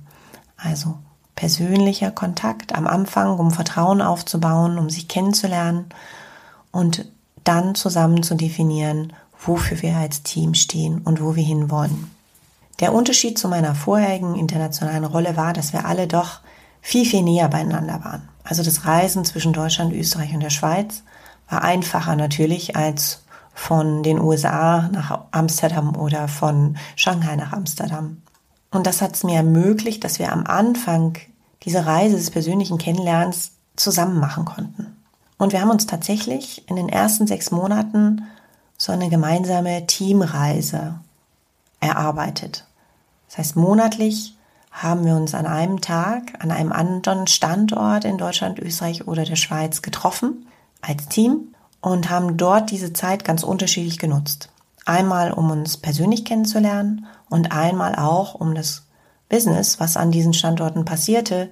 Also 0.58 0.98
persönlicher 1.36 2.12
Kontakt 2.12 2.76
am 2.76 2.88
Anfang, 2.88 3.40
um 3.40 3.52
Vertrauen 3.52 4.02
aufzubauen, 4.02 4.78
um 4.78 4.90
sich 4.90 5.08
kennenzulernen 5.08 5.86
und 6.72 7.06
dann 7.44 7.76
zusammen 7.76 8.24
zu 8.24 8.36
definieren, 8.36 9.14
wofür 9.46 9.82
wir 9.82 9.98
als 9.98 10.24
Team 10.24 10.54
stehen 10.54 11.00
und 11.00 11.22
wo 11.22 11.36
wir 11.36 11.44
hinwollen. 11.44 12.12
Der 12.80 12.94
Unterschied 12.94 13.38
zu 13.38 13.48
meiner 13.48 13.76
vorherigen 13.76 14.36
internationalen 14.36 15.06
Rolle 15.06 15.38
war, 15.38 15.54
dass 15.54 15.74
wir 15.74 15.86
alle 15.86 16.08
doch 16.08 16.40
viel, 16.82 17.06
viel 17.06 17.22
näher 17.22 17.48
beieinander 17.48 18.04
waren. 18.04 18.30
Also 18.44 18.64
das 18.64 18.86
Reisen 18.86 19.24
zwischen 19.26 19.54
Deutschland, 19.54 19.94
Österreich 19.94 20.34
und 20.34 20.42
der 20.42 20.50
Schweiz 20.50 21.04
war 21.50 21.64
einfacher 21.64 22.16
natürlich 22.16 22.76
als 22.76 23.24
von 23.54 24.04
den 24.04 24.20
USA 24.20 24.90
nach 24.92 25.26
Amsterdam 25.32 25.96
oder 25.96 26.28
von 26.28 26.78
Shanghai 26.96 27.36
nach 27.36 27.54
Amsterdam. 27.54 28.22
Und 28.72 28.88
das 28.88 29.02
hat 29.02 29.16
es 29.16 29.24
mir 29.24 29.36
ermöglicht, 29.36 30.04
dass 30.04 30.18
wir 30.18 30.32
am 30.32 30.46
Anfang 30.46 31.18
diese 31.64 31.86
Reise 31.86 32.18
des 32.18 32.32
persönlichen 32.32 32.80
Kennenlernens 32.80 33.52
zusammen 33.76 34.20
machen 34.20 34.46
konnten. 34.46 34.98
Und 35.38 35.54
wir 35.54 35.62
haben 35.62 35.70
uns 35.70 35.86
tatsächlich 35.86 36.68
in 36.70 36.76
den 36.76 36.90
ersten 36.90 37.28
sechs 37.28 37.52
Monaten 37.52 38.24
so 38.78 38.92
eine 38.92 39.10
gemeinsame 39.10 39.86
Teamreise 39.86 40.96
erarbeitet. 41.84 42.66
Das 43.28 43.38
heißt, 43.38 43.56
monatlich 43.56 44.36
haben 44.72 45.06
wir 45.06 45.16
uns 45.16 45.36
an 45.36 45.46
einem 45.46 45.82
Tag 45.82 46.34
an 46.40 46.52
einem 46.52 46.72
anderen 46.72 47.28
Standort 47.28 48.06
in 48.06 48.18
Deutschland, 48.18 48.60
Österreich 48.60 49.08
oder 49.08 49.24
der 49.24 49.36
Schweiz 49.36 49.82
getroffen 49.82 50.48
als 50.82 51.08
Team 51.08 51.54
und 51.82 52.10
haben 52.10 52.38
dort 52.38 52.72
diese 52.72 52.94
Zeit 52.94 53.24
ganz 53.24 53.44
unterschiedlich 53.44 54.00
genutzt. 54.00 54.50
Einmal, 54.86 55.32
um 55.32 55.52
uns 55.52 55.78
persönlich 55.78 56.26
kennenzulernen 56.26 57.06
und 57.30 57.52
einmal 57.52 57.96
auch, 57.96 58.36
um 58.36 58.56
das 58.56 58.84
Business, 59.30 59.80
was 59.80 59.96
an 59.96 60.12
diesen 60.12 60.34
Standorten 60.34 60.86
passierte, 60.86 61.50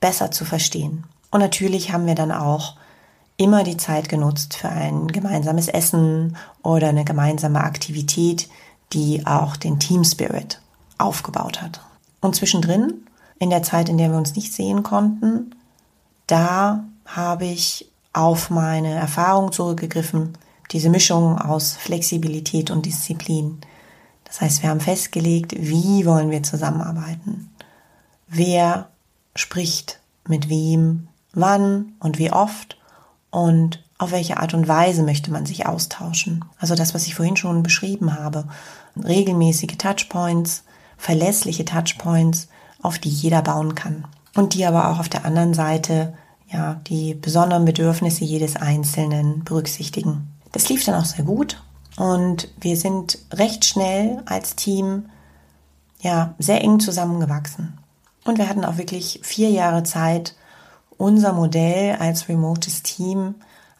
besser 0.00 0.30
zu 0.30 0.44
verstehen. 0.44 1.04
Und 1.30 1.40
natürlich 1.40 1.92
haben 1.92 2.06
wir 2.06 2.14
dann 2.14 2.32
auch 2.32 2.76
immer 3.36 3.64
die 3.64 3.76
Zeit 3.76 4.08
genutzt 4.08 4.56
für 4.56 4.68
ein 4.68 5.08
gemeinsames 5.08 5.68
Essen 5.68 6.36
oder 6.62 6.88
eine 6.88 7.04
gemeinsame 7.04 7.62
Aktivität, 7.62 8.48
die 8.92 9.26
auch 9.26 9.56
den 9.56 9.78
Team 9.78 10.04
Spirit 10.04 10.60
aufgebaut 10.98 11.62
hat. 11.62 11.80
Und 12.20 12.34
zwischendrin, 12.34 13.06
in 13.38 13.50
der 13.50 13.62
Zeit, 13.62 13.88
in 13.88 13.98
der 13.98 14.10
wir 14.10 14.18
uns 14.18 14.34
nicht 14.34 14.52
sehen 14.52 14.82
konnten, 14.82 15.54
da 16.26 16.84
habe 17.04 17.44
ich 17.46 17.90
auf 18.12 18.50
meine 18.50 18.94
Erfahrung 18.94 19.52
zurückgegriffen, 19.52 20.38
diese 20.72 20.88
Mischung 20.88 21.38
aus 21.38 21.74
Flexibilität 21.74 22.70
und 22.70 22.86
Disziplin. 22.86 23.60
Das 24.24 24.40
heißt, 24.40 24.62
wir 24.62 24.70
haben 24.70 24.80
festgelegt, 24.80 25.54
wie 25.56 26.04
wollen 26.06 26.30
wir 26.30 26.42
zusammenarbeiten? 26.42 27.50
Wer 28.26 28.88
spricht 29.36 30.00
mit 30.26 30.48
wem, 30.48 31.08
wann 31.32 31.92
und 32.00 32.18
wie 32.18 32.32
oft 32.32 32.76
und 33.30 33.84
auf 33.98 34.12
welche 34.12 34.36
Art 34.38 34.54
und 34.54 34.68
Weise 34.68 35.02
möchte 35.02 35.30
man 35.30 35.46
sich 35.46 35.66
austauschen. 35.66 36.44
Also 36.58 36.74
das, 36.74 36.94
was 36.94 37.06
ich 37.06 37.14
vorhin 37.14 37.36
schon 37.36 37.62
beschrieben 37.62 38.18
habe. 38.18 38.44
Regelmäßige 39.02 39.76
Touchpoints, 39.78 40.64
verlässliche 40.96 41.64
Touchpoints, 41.64 42.48
auf 42.82 42.98
die 42.98 43.08
jeder 43.08 43.42
bauen 43.42 43.74
kann. 43.74 44.04
Und 44.34 44.54
die 44.54 44.66
aber 44.66 44.90
auch 44.90 44.98
auf 44.98 45.08
der 45.08 45.24
anderen 45.24 45.54
Seite 45.54 46.14
ja, 46.48 46.74
die 46.86 47.14
besonderen 47.14 47.64
Bedürfnisse 47.64 48.24
jedes 48.24 48.56
Einzelnen 48.56 49.44
berücksichtigen. 49.44 50.28
Das 50.52 50.68
lief 50.68 50.84
dann 50.84 50.94
auch 50.94 51.04
sehr 51.04 51.24
gut 51.24 51.62
und 51.96 52.48
wir 52.60 52.76
sind 52.76 53.18
recht 53.32 53.64
schnell 53.64 54.22
als 54.26 54.56
Team 54.56 55.06
ja 56.00 56.34
sehr 56.38 56.62
eng 56.62 56.78
zusammengewachsen. 56.78 57.78
Und 58.24 58.38
wir 58.38 58.48
hatten 58.48 58.64
auch 58.64 58.76
wirklich 58.76 59.20
vier 59.22 59.50
Jahre 59.50 59.82
Zeit, 59.82 60.34
unser 60.98 61.32
Modell 61.32 61.96
als 61.96 62.28
remotes 62.28 62.82
Team 62.82 63.36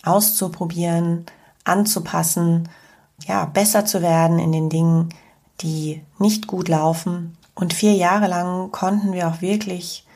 auszuprobieren, 0.07 1.27
anzupassen, 1.65 2.69
ja, 3.27 3.45
besser 3.47 3.85
zu 3.85 4.03
werden 4.03 4.39
in 4.39 4.53
den 4.53 4.69
Dingen, 4.69 5.09
die 5.61 6.03
nicht 6.19 6.47
gut 6.47 6.69
laufen. 6.69 7.37
Und 7.55 7.73
vier 7.73 7.95
Jahre 7.95 8.27
lang 8.27 8.71
konnten 8.71 9.13
wir 9.13 9.29
auch 9.29 9.41
wirklich 9.41 10.07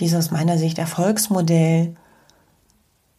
dieses 0.00 0.30
meiner 0.30 0.58
Sicht 0.58 0.78
Erfolgsmodell 0.78 1.96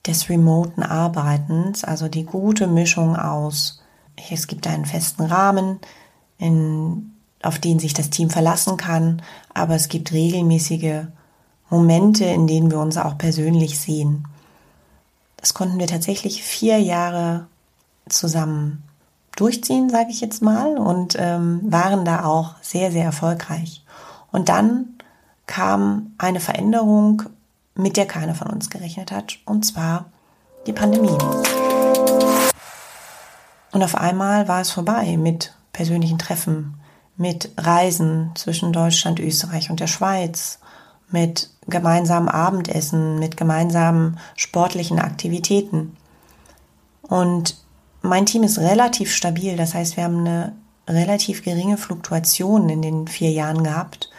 des 0.07 0.29
remoten 0.29 0.81
Arbeitens, 0.81 1.83
also 1.83 2.07
die 2.07 2.25
gute 2.25 2.67
Mischung 2.67 3.15
aus, 3.15 3.81
es 4.31 4.47
gibt 4.47 4.67
einen 4.67 4.85
festen 4.85 5.23
Rahmen, 5.23 5.79
in, 6.37 7.11
auf 7.41 7.59
den 7.59 7.79
sich 7.79 7.93
das 7.93 8.09
Team 8.09 8.29
verlassen 8.29 8.77
kann, 8.77 9.21
aber 9.53 9.75
es 9.75 9.87
gibt 9.87 10.11
regelmäßige 10.11 11.05
Momente, 11.69 12.25
in 12.25 12.47
denen 12.47 12.71
wir 12.71 12.79
uns 12.79 12.97
auch 12.97 13.17
persönlich 13.17 13.79
sehen. 13.79 14.27
Das 15.39 15.53
konnten 15.53 15.79
wir 15.79 15.87
tatsächlich 15.87 16.43
vier 16.43 16.79
Jahre 16.79 17.47
zusammen 18.09 18.83
durchziehen, 19.35 19.89
sage 19.89 20.09
ich 20.09 20.21
jetzt 20.21 20.41
mal, 20.41 20.77
und 20.77 21.15
ähm, 21.17 21.61
waren 21.63 22.03
da 22.03 22.25
auch 22.25 22.55
sehr, 22.61 22.91
sehr 22.91 23.05
erfolgreich. 23.05 23.83
Und 24.31 24.49
dann 24.49 24.99
kam 25.47 26.13
eine 26.17 26.39
Veränderung, 26.39 27.23
mit 27.75 27.95
der 27.95 28.05
keiner 28.05 28.35
von 28.35 28.49
uns 28.49 28.69
gerechnet 28.69 29.11
hat, 29.11 29.37
und 29.45 29.65
zwar 29.65 30.05
die 30.67 30.73
Pandemie. 30.73 31.17
Und 33.71 33.83
auf 33.83 33.95
einmal 33.95 34.47
war 34.47 34.61
es 34.61 34.71
vorbei 34.71 35.15
mit 35.17 35.53
persönlichen 35.71 36.19
Treffen, 36.19 36.75
mit 37.15 37.51
Reisen 37.57 38.31
zwischen 38.35 38.73
Deutschland, 38.73 39.19
Österreich 39.19 39.69
und 39.69 39.79
der 39.79 39.87
Schweiz, 39.87 40.59
mit 41.11 41.49
gemeinsamen 41.67 42.29
Abendessen, 42.29 43.19
mit 43.19 43.37
gemeinsamen 43.37 44.19
sportlichen 44.35 44.99
Aktivitäten. 44.99 45.95
Und 47.01 47.57
mein 48.01 48.25
Team 48.25 48.43
ist 48.43 48.59
relativ 48.59 49.13
stabil, 49.13 49.55
das 49.55 49.73
heißt, 49.73 49.97
wir 49.97 50.03
haben 50.03 50.19
eine 50.19 50.53
relativ 50.87 51.43
geringe 51.43 51.77
Fluktuation 51.77 52.69
in 52.69 52.81
den 52.81 53.07
vier 53.07 53.31
Jahren 53.31 53.63
gehabt. 53.63 54.09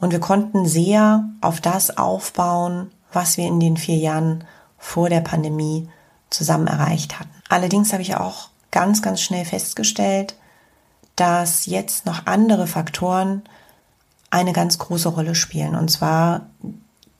Und 0.00 0.12
wir 0.12 0.20
konnten 0.20 0.66
sehr 0.66 1.28
auf 1.40 1.60
das 1.60 1.96
aufbauen, 1.96 2.90
was 3.12 3.36
wir 3.36 3.46
in 3.46 3.58
den 3.58 3.76
vier 3.76 3.96
Jahren 3.96 4.44
vor 4.76 5.08
der 5.08 5.20
Pandemie 5.20 5.88
zusammen 6.30 6.66
erreicht 6.66 7.18
hatten. 7.18 7.30
Allerdings 7.48 7.92
habe 7.92 8.02
ich 8.02 8.16
auch 8.16 8.50
ganz, 8.70 9.02
ganz 9.02 9.20
schnell 9.20 9.44
festgestellt, 9.44 10.36
dass 11.16 11.66
jetzt 11.66 12.06
noch 12.06 12.26
andere 12.26 12.66
Faktoren 12.66 13.42
eine 14.30 14.52
ganz 14.52 14.78
große 14.78 15.08
Rolle 15.08 15.34
spielen. 15.34 15.74
Und 15.74 15.90
zwar 15.90 16.46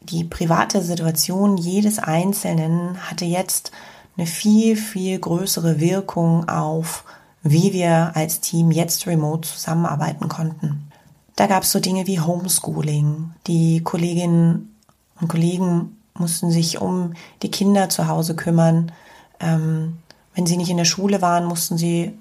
die 0.01 0.25
private 0.25 0.83
Situation 0.83 1.57
jedes 1.57 1.99
Einzelnen 1.99 2.99
hatte 3.11 3.25
jetzt 3.25 3.73
eine 4.17 4.27
viel, 4.27 4.77
viel 4.77 5.19
größere 5.19 5.81
Wirkung 5.81 6.49
auf, 6.49 7.05
wie 7.43 7.73
wir 7.73 8.13
als 8.15 8.41
Team 8.41 8.71
jetzt 8.71 9.07
remote 9.07 9.49
zusammenarbeiten 9.49 10.29
konnten. 10.29 10.91
Da 11.37 11.47
gab 11.47 11.63
es 11.63 11.71
so 11.71 11.79
Dinge 11.79 12.07
wie 12.07 12.21
Homeschooling. 12.21 13.31
Die 13.47 13.83
Kolleginnen 13.85 14.75
und 15.21 15.29
Kollegen 15.29 15.97
mussten 16.15 16.51
sich 16.51 16.81
um 16.81 17.13
die 17.43 17.51
Kinder 17.51 17.89
zu 17.89 18.09
Hause 18.09 18.35
kümmern. 18.35 18.91
Ähm, 19.39 19.99
wenn 20.35 20.47
sie 20.47 20.57
nicht 20.57 20.71
in 20.71 20.77
der 20.77 20.85
Schule 20.85 21.23
waren, 21.23 21.45
mussten 21.45 21.79
sie 21.79 22.13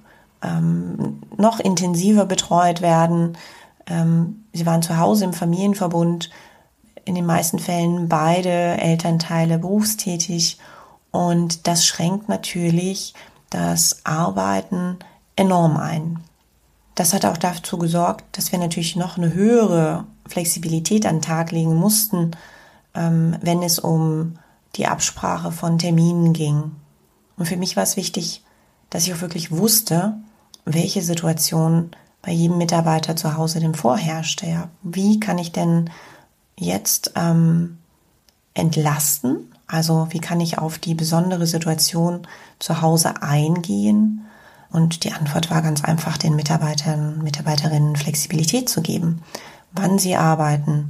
ähm, 0.44 1.20
noch 1.36 1.60
intensiver 1.60 2.26
betreut 2.26 2.82
werden. 2.82 3.38
Ähm, 3.88 4.46
sie 4.54 4.66
waren 4.66 4.82
zu 4.82 4.98
Hause 4.98 5.26
im 5.26 5.34
Familienverbund, 5.34 6.30
in 7.06 7.16
den 7.16 7.26
meisten 7.26 7.60
Fällen 7.60 8.10
beide 8.10 8.50
Elternteile 8.50 9.60
berufstätig 9.60 10.60
und 11.12 11.68
das 11.68 11.86
schränkt 11.86 12.28
natürlich 12.28 13.14
das 13.50 14.06
Arbeiten 14.06 14.98
enorm 15.36 15.78
ein. 15.78 16.20
Das 16.96 17.14
hat 17.14 17.26
auch 17.26 17.38
dazu 17.38 17.78
gesorgt, 17.78 18.26
dass 18.38 18.52
wir 18.52 18.60
natürlich 18.60 18.96
noch 18.96 19.18
eine 19.18 19.34
höhere 19.34 20.06
Flexibilität 20.28 21.06
an 21.06 21.18
den 21.18 21.22
Tag 21.22 21.52
legen 21.52 21.76
mussten, 21.76 22.32
ähm, 22.94 23.38
wenn 23.42 23.64
es 23.64 23.80
um 23.80 24.38
die 24.76 24.88
Absprache 24.88 25.52
von 25.52 25.78
Terminen 25.78 26.34
ging. 26.34 26.72
Und 27.38 27.46
für 27.46 27.58
mich 27.58 27.76
war 27.76 27.84
es 27.84 27.98
wichtig, 27.98 28.44
dass 28.90 29.06
ich 29.06 29.14
auch 29.14 29.22
wirklich 29.22 29.52
wusste, 29.52 30.18
welche 30.66 31.02
Situation 31.02 31.92
bei 32.28 32.34
jedem 32.34 32.58
Mitarbeiter 32.58 33.16
zu 33.16 33.38
Hause 33.38 33.62
denn 33.62 33.74
vorherrschte. 33.74 34.48
Ja. 34.48 34.68
Wie 34.84 35.18
kann 35.18 35.38
ich 35.38 35.54
denn 35.54 35.90
jetzt 36.58 37.14
ähm, 37.16 37.78
entlasten? 38.54 39.50
Also 39.66 40.08
wie 40.10 40.20
kann 40.20 40.42
ich 40.42 40.58
auf 40.58 40.78
die 40.78 40.94
besondere 40.94 41.48
Situation 41.48 42.28
zu 42.60 42.82
Hause 42.82 43.22
eingehen? 43.22 44.26
Und 44.70 45.06
die 45.06 45.14
Antwort 45.14 45.50
war 45.50 45.62
ganz 45.62 45.86
einfach, 45.86 46.18
den 46.18 46.36
Mitarbeitern, 46.36 47.24
Mitarbeiterinnen 47.24 47.96
Flexibilität 47.96 48.68
zu 48.68 48.82
geben, 48.82 49.22
wann 49.72 49.98
sie 49.98 50.18
arbeiten. 50.18 50.90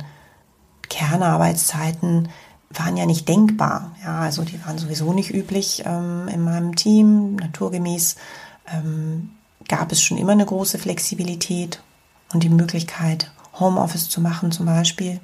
Kernarbeitszeiten 0.89 2.29
waren 2.71 2.97
ja 2.97 3.05
nicht 3.05 3.29
denkbar. 3.29 3.91
Ja, 4.03 4.21
also 4.21 4.41
die 4.41 4.59
waren 4.65 4.79
sowieso 4.79 5.13
nicht 5.13 5.31
üblich 5.31 5.83
ähm, 5.85 6.27
in 6.29 6.41
meinem 6.41 6.75
Team. 6.75 7.35
Naturgemäß 7.35 8.15
ähm, 8.73 9.36
gab 9.67 9.91
es 9.91 10.01
schon 10.01 10.17
immer 10.17 10.31
eine 10.31 10.45
große 10.45 10.77
Flexibilität 10.77 11.81
und 12.33 12.43
die 12.43 12.49
Möglichkeit, 12.49 13.31
Homeoffice 13.59 14.09
zu 14.09 14.21
machen 14.21 14.51
zum 14.51 14.65
Beispiel. 14.65 15.19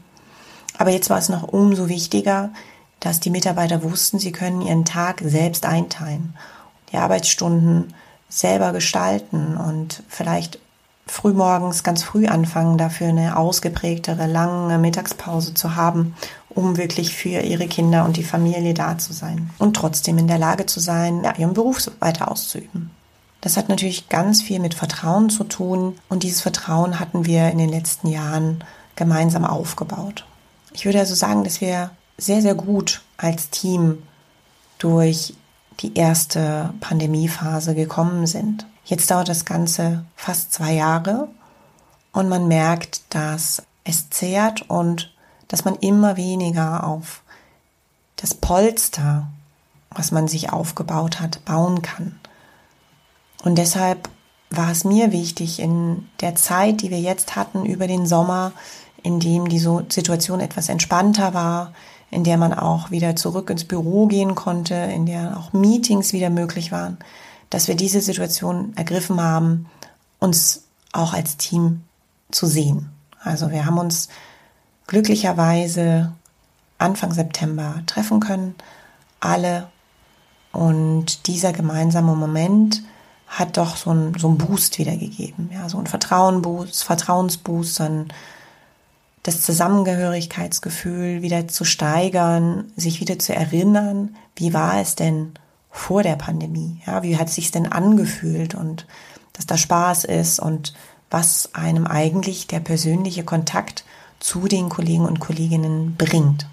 Aber 0.77 0.91
jetzt 0.91 1.09
war 1.09 1.17
es 1.17 1.29
noch 1.29 1.43
umso 1.43 1.89
wichtiger, 1.89 2.49
dass 2.99 3.19
die 3.19 3.29
Mitarbeiter 3.29 3.83
wussten, 3.83 4.17
sie 4.19 4.31
können 4.31 4.61
ihren 4.61 4.85
Tag 4.85 5.21
selbst 5.23 5.65
einteilen, 5.65 6.35
die 6.91 6.97
Arbeitsstunden 6.97 7.93
selber 8.29 8.71
gestalten 8.71 9.57
und 9.57 10.03
vielleicht 10.07 10.59
frühmorgens 11.05 11.83
ganz 11.83 12.01
früh 12.01 12.27
anfangen, 12.27 12.77
dafür 12.77 13.09
eine 13.09 13.35
ausgeprägtere, 13.37 14.25
lange 14.25 14.77
Mittagspause 14.77 15.53
zu 15.53 15.75
haben, 15.75 16.15
um 16.49 16.77
wirklich 16.77 17.13
für 17.13 17.41
ihre 17.41 17.67
Kinder 17.67 18.05
und 18.05 18.15
die 18.15 18.23
Familie 18.23 18.73
da 18.73 18.97
zu 18.97 19.11
sein 19.11 19.49
und 19.59 19.75
trotzdem 19.75 20.17
in 20.17 20.27
der 20.27 20.37
Lage 20.37 20.65
zu 20.65 20.79
sein, 20.79 21.23
ja, 21.23 21.33
ihren 21.37 21.53
Beruf 21.53 21.79
weiter 21.99 22.31
auszuüben. 22.31 22.89
Das 23.43 23.57
hat 23.57 23.67
natürlich 23.67 24.07
ganz 24.07 24.41
viel 24.41 24.61
mit 24.61 24.73
Vertrauen 24.73 25.29
zu 25.29 25.43
tun 25.43 25.99
und 26.07 26.23
dieses 26.23 26.39
Vertrauen 26.39 26.97
hatten 26.97 27.25
wir 27.25 27.49
in 27.49 27.57
den 27.57 27.67
letzten 27.67 28.07
Jahren 28.07 28.63
gemeinsam 28.95 29.43
aufgebaut. 29.43 30.25
Ich 30.71 30.85
würde 30.85 30.99
also 30.99 31.13
sagen, 31.13 31.43
dass 31.43 31.59
wir 31.59 31.91
sehr, 32.17 32.41
sehr 32.41 32.55
gut 32.55 33.01
als 33.17 33.49
Team 33.49 34.01
durch 34.77 35.33
die 35.81 35.93
erste 35.97 36.73
Pandemiephase 36.79 37.75
gekommen 37.75 38.27
sind. 38.27 38.65
Jetzt 38.85 39.11
dauert 39.11 39.27
das 39.27 39.43
Ganze 39.43 40.05
fast 40.15 40.53
zwei 40.53 40.71
Jahre 40.71 41.27
und 42.13 42.29
man 42.29 42.47
merkt, 42.47 43.01
dass 43.09 43.61
es 43.83 44.09
zehrt 44.09 44.69
und 44.69 45.13
dass 45.49 45.65
man 45.65 45.75
immer 45.75 46.15
weniger 46.15 46.87
auf 46.87 47.23
das 48.15 48.35
Polster, 48.35 49.27
was 49.89 50.13
man 50.13 50.29
sich 50.29 50.53
aufgebaut 50.53 51.19
hat, 51.19 51.43
bauen 51.43 51.81
kann. 51.81 52.21
Und 53.43 53.57
deshalb 53.57 54.09
war 54.49 54.71
es 54.71 54.83
mir 54.83 55.11
wichtig, 55.11 55.59
in 55.59 56.07
der 56.21 56.35
Zeit, 56.35 56.81
die 56.81 56.89
wir 56.89 56.99
jetzt 56.99 57.35
hatten 57.35 57.65
über 57.65 57.87
den 57.87 58.05
Sommer, 58.05 58.53
in 59.03 59.19
dem 59.19 59.49
die 59.49 59.59
Situation 59.59 60.39
etwas 60.39 60.69
entspannter 60.69 61.33
war, 61.33 61.73
in 62.09 62.23
der 62.23 62.37
man 62.37 62.53
auch 62.53 62.91
wieder 62.91 63.15
zurück 63.15 63.49
ins 63.49 63.65
Büro 63.65 64.07
gehen 64.07 64.35
konnte, 64.35 64.75
in 64.75 65.05
der 65.05 65.37
auch 65.37 65.51
Meetings 65.51 66.13
wieder 66.13 66.29
möglich 66.29 66.71
waren, 66.71 66.97
dass 67.49 67.67
wir 67.67 67.75
diese 67.75 68.01
Situation 68.01 68.73
ergriffen 68.75 69.21
haben, 69.21 69.67
uns 70.19 70.63
auch 70.91 71.13
als 71.13 71.37
Team 71.37 71.81
zu 72.31 72.45
sehen. 72.45 72.89
Also 73.23 73.51
wir 73.51 73.65
haben 73.65 73.77
uns 73.77 74.09
glücklicherweise 74.87 76.13
Anfang 76.77 77.11
September 77.11 77.81
treffen 77.87 78.19
können, 78.19 78.55
alle. 79.19 79.67
Und 80.51 81.27
dieser 81.27 81.51
gemeinsame 81.51 82.15
Moment 82.15 82.83
hat 83.33 83.57
doch 83.57 83.77
so 83.77 83.89
einen 83.89 84.17
so 84.17 84.29
Boost 84.29 84.77
wiedergegeben. 84.77 85.49
Ja, 85.51 85.67
so 85.67 85.79
ein 85.79 85.87
Vertrauenboost, 85.87 86.83
Vertrauensboost, 86.83 87.79
dann 87.79 88.13
das 89.23 89.41
Zusammengehörigkeitsgefühl 89.41 91.21
wieder 91.21 91.47
zu 91.47 91.63
steigern, 91.65 92.71
sich 92.75 92.99
wieder 92.99 93.17
zu 93.17 93.33
erinnern, 93.33 94.15
wie 94.35 94.53
war 94.53 94.79
es 94.79 94.95
denn 94.95 95.33
vor 95.71 96.03
der 96.03 96.15
Pandemie? 96.15 96.81
Ja, 96.85 97.01
wie 97.03 97.17
hat 97.17 97.29
es 97.29 97.35
sich 97.35 97.49
denn 97.49 97.71
angefühlt 97.71 98.53
und 98.53 98.85
dass 99.31 99.47
da 99.47 99.57
Spaß 99.57 100.03
ist 100.03 100.39
und 100.39 100.73
was 101.09 101.49
einem 101.53 101.87
eigentlich 101.87 102.47
der 102.47 102.59
persönliche 102.59 103.23
Kontakt 103.23 103.83
zu 104.19 104.47
den 104.47 104.69
Kollegen 104.69 105.05
und 105.05 105.19
Kolleginnen 105.19 105.95
bringt. 105.97 106.47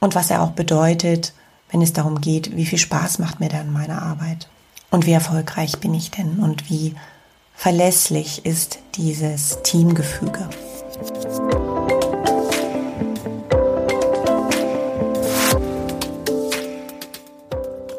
Und 0.00 0.14
was 0.14 0.30
er 0.30 0.42
auch 0.42 0.52
bedeutet, 0.52 1.32
wenn 1.70 1.82
es 1.82 1.92
darum 1.92 2.20
geht, 2.20 2.56
wie 2.56 2.66
viel 2.66 2.78
Spaß 2.78 3.18
macht 3.18 3.40
mir 3.40 3.48
dann 3.48 3.72
meine 3.72 4.00
Arbeit. 4.02 4.48
Und 4.90 5.06
wie 5.06 5.12
erfolgreich 5.12 5.78
bin 5.78 5.94
ich 5.94 6.10
denn 6.10 6.40
und 6.40 6.68
wie 6.68 6.96
verlässlich 7.54 8.44
ist 8.44 8.78
dieses 8.96 9.62
Teamgefüge. 9.62 10.48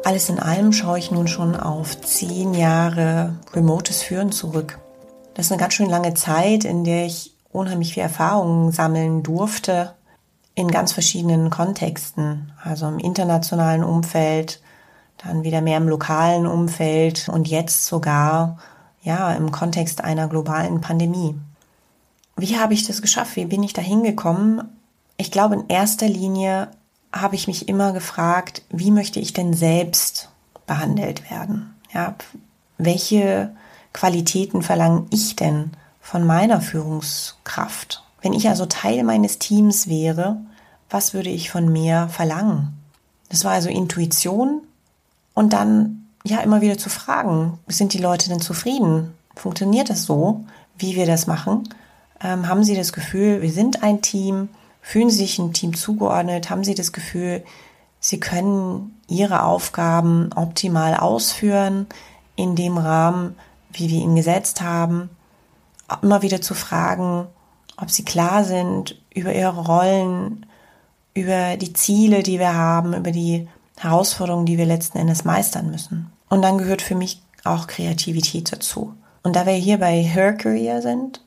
Alles 0.04 0.28
in 0.28 0.38
allem 0.38 0.72
schaue 0.72 0.98
ich 0.98 1.10
nun 1.10 1.28
schon 1.28 1.56
auf 1.56 1.98
zehn 2.02 2.52
Jahre 2.52 3.36
remotes 3.54 4.02
Führen 4.02 4.30
zurück. 4.30 4.78
Das 5.34 5.46
ist 5.46 5.52
eine 5.52 5.60
ganz 5.60 5.72
schön 5.72 5.88
lange 5.88 6.12
Zeit, 6.12 6.64
in 6.64 6.84
der 6.84 7.06
ich 7.06 7.32
unheimlich 7.50 7.94
viel 7.94 8.02
Erfahrungen 8.02 8.72
sammeln 8.72 9.22
durfte 9.22 9.94
in 10.54 10.70
ganz 10.70 10.92
verschiedenen 10.92 11.48
Kontexten, 11.48 12.52
also 12.62 12.86
im 12.88 12.98
internationalen 12.98 13.82
Umfeld, 13.82 14.60
dann 15.24 15.44
wieder 15.44 15.60
mehr 15.60 15.78
im 15.78 15.88
lokalen 15.88 16.46
Umfeld 16.46 17.28
und 17.28 17.48
jetzt 17.48 17.86
sogar 17.86 18.58
ja 19.02 19.32
im 19.32 19.50
Kontext 19.50 20.02
einer 20.02 20.28
globalen 20.28 20.80
Pandemie. 20.80 21.34
Wie 22.36 22.58
habe 22.58 22.74
ich 22.74 22.86
das 22.86 23.02
geschafft? 23.02 23.36
Wie 23.36 23.46
bin 23.46 23.62
ich 23.62 23.72
da 23.72 23.82
hingekommen? 23.82 24.62
Ich 25.16 25.30
glaube, 25.30 25.54
in 25.54 25.68
erster 25.68 26.08
Linie 26.08 26.68
habe 27.12 27.34
ich 27.34 27.46
mich 27.46 27.68
immer 27.68 27.92
gefragt, 27.92 28.62
wie 28.70 28.90
möchte 28.90 29.20
ich 29.20 29.32
denn 29.32 29.52
selbst 29.52 30.30
behandelt 30.66 31.30
werden? 31.30 31.74
Ja, 31.92 32.14
welche 32.78 33.54
Qualitäten 33.92 34.62
verlange 34.62 35.06
ich 35.10 35.36
denn 35.36 35.72
von 36.00 36.24
meiner 36.26 36.60
Führungskraft? 36.60 38.02
Wenn 38.22 38.32
ich 38.32 38.48
also 38.48 38.66
Teil 38.66 39.04
meines 39.04 39.38
Teams 39.38 39.88
wäre, 39.88 40.38
was 40.88 41.12
würde 41.12 41.30
ich 41.30 41.50
von 41.50 41.70
mir 41.70 42.08
verlangen? 42.08 42.72
Das 43.28 43.44
war 43.44 43.52
also 43.52 43.68
Intuition, 43.68 44.62
und 45.34 45.52
dann 45.52 46.06
ja 46.24 46.40
immer 46.40 46.60
wieder 46.60 46.78
zu 46.78 46.88
fragen, 46.88 47.58
sind 47.66 47.92
die 47.92 47.98
Leute 47.98 48.28
denn 48.28 48.40
zufrieden? 48.40 49.14
Funktioniert 49.34 49.90
das 49.90 50.04
so, 50.04 50.44
wie 50.76 50.96
wir 50.96 51.06
das 51.06 51.26
machen? 51.26 51.68
Ähm, 52.22 52.48
haben 52.48 52.64
sie 52.64 52.76
das 52.76 52.92
Gefühl, 52.92 53.42
wir 53.42 53.52
sind 53.52 53.82
ein 53.82 54.02
Team? 54.02 54.48
Fühlen 54.80 55.10
sie 55.10 55.18
sich 55.18 55.38
ein 55.38 55.52
Team 55.52 55.74
zugeordnet? 55.74 56.50
Haben 56.50 56.64
sie 56.64 56.74
das 56.74 56.92
Gefühl, 56.92 57.42
sie 58.00 58.20
können 58.20 59.00
ihre 59.08 59.44
Aufgaben 59.44 60.30
optimal 60.34 60.96
ausführen 60.96 61.86
in 62.36 62.56
dem 62.56 62.78
Rahmen, 62.78 63.36
wie 63.72 63.90
wir 63.90 64.00
ihn 64.00 64.16
gesetzt 64.16 64.60
haben? 64.60 65.10
Immer 66.02 66.22
wieder 66.22 66.40
zu 66.40 66.54
fragen, 66.54 67.26
ob 67.76 67.90
sie 67.90 68.04
klar 68.04 68.44
sind 68.44 69.00
über 69.14 69.34
ihre 69.34 69.60
Rollen, 69.66 70.46
über 71.14 71.56
die 71.56 71.72
Ziele, 71.72 72.22
die 72.22 72.38
wir 72.38 72.54
haben, 72.54 72.94
über 72.94 73.10
die 73.10 73.48
Herausforderungen, 73.82 74.46
die 74.46 74.58
wir 74.58 74.66
letzten 74.66 74.98
Endes 74.98 75.24
meistern 75.24 75.70
müssen. 75.70 76.12
Und 76.28 76.42
dann 76.42 76.58
gehört 76.58 76.82
für 76.82 76.94
mich 76.94 77.22
auch 77.44 77.66
Kreativität 77.66 78.52
dazu. 78.52 78.94
Und 79.22 79.36
da 79.36 79.46
wir 79.46 79.54
hier 79.54 79.78
bei 79.78 80.02
Her 80.02 80.34
Career 80.34 80.82
sind, 80.82 81.20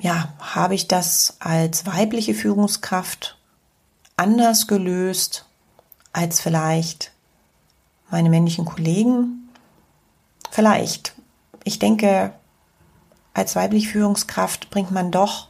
ja, 0.00 0.28
habe 0.40 0.74
ich 0.74 0.88
das 0.88 1.36
als 1.40 1.86
weibliche 1.86 2.34
Führungskraft 2.34 3.38
anders 4.16 4.66
gelöst 4.66 5.46
als 6.12 6.40
vielleicht 6.40 7.12
meine 8.10 8.30
männlichen 8.30 8.64
Kollegen. 8.64 9.48
Vielleicht. 10.50 11.14
ich 11.64 11.78
denke, 11.78 12.32
als 13.34 13.56
weibliche 13.56 13.90
Führungskraft 13.90 14.70
bringt 14.70 14.92
man 14.92 15.10
doch 15.10 15.48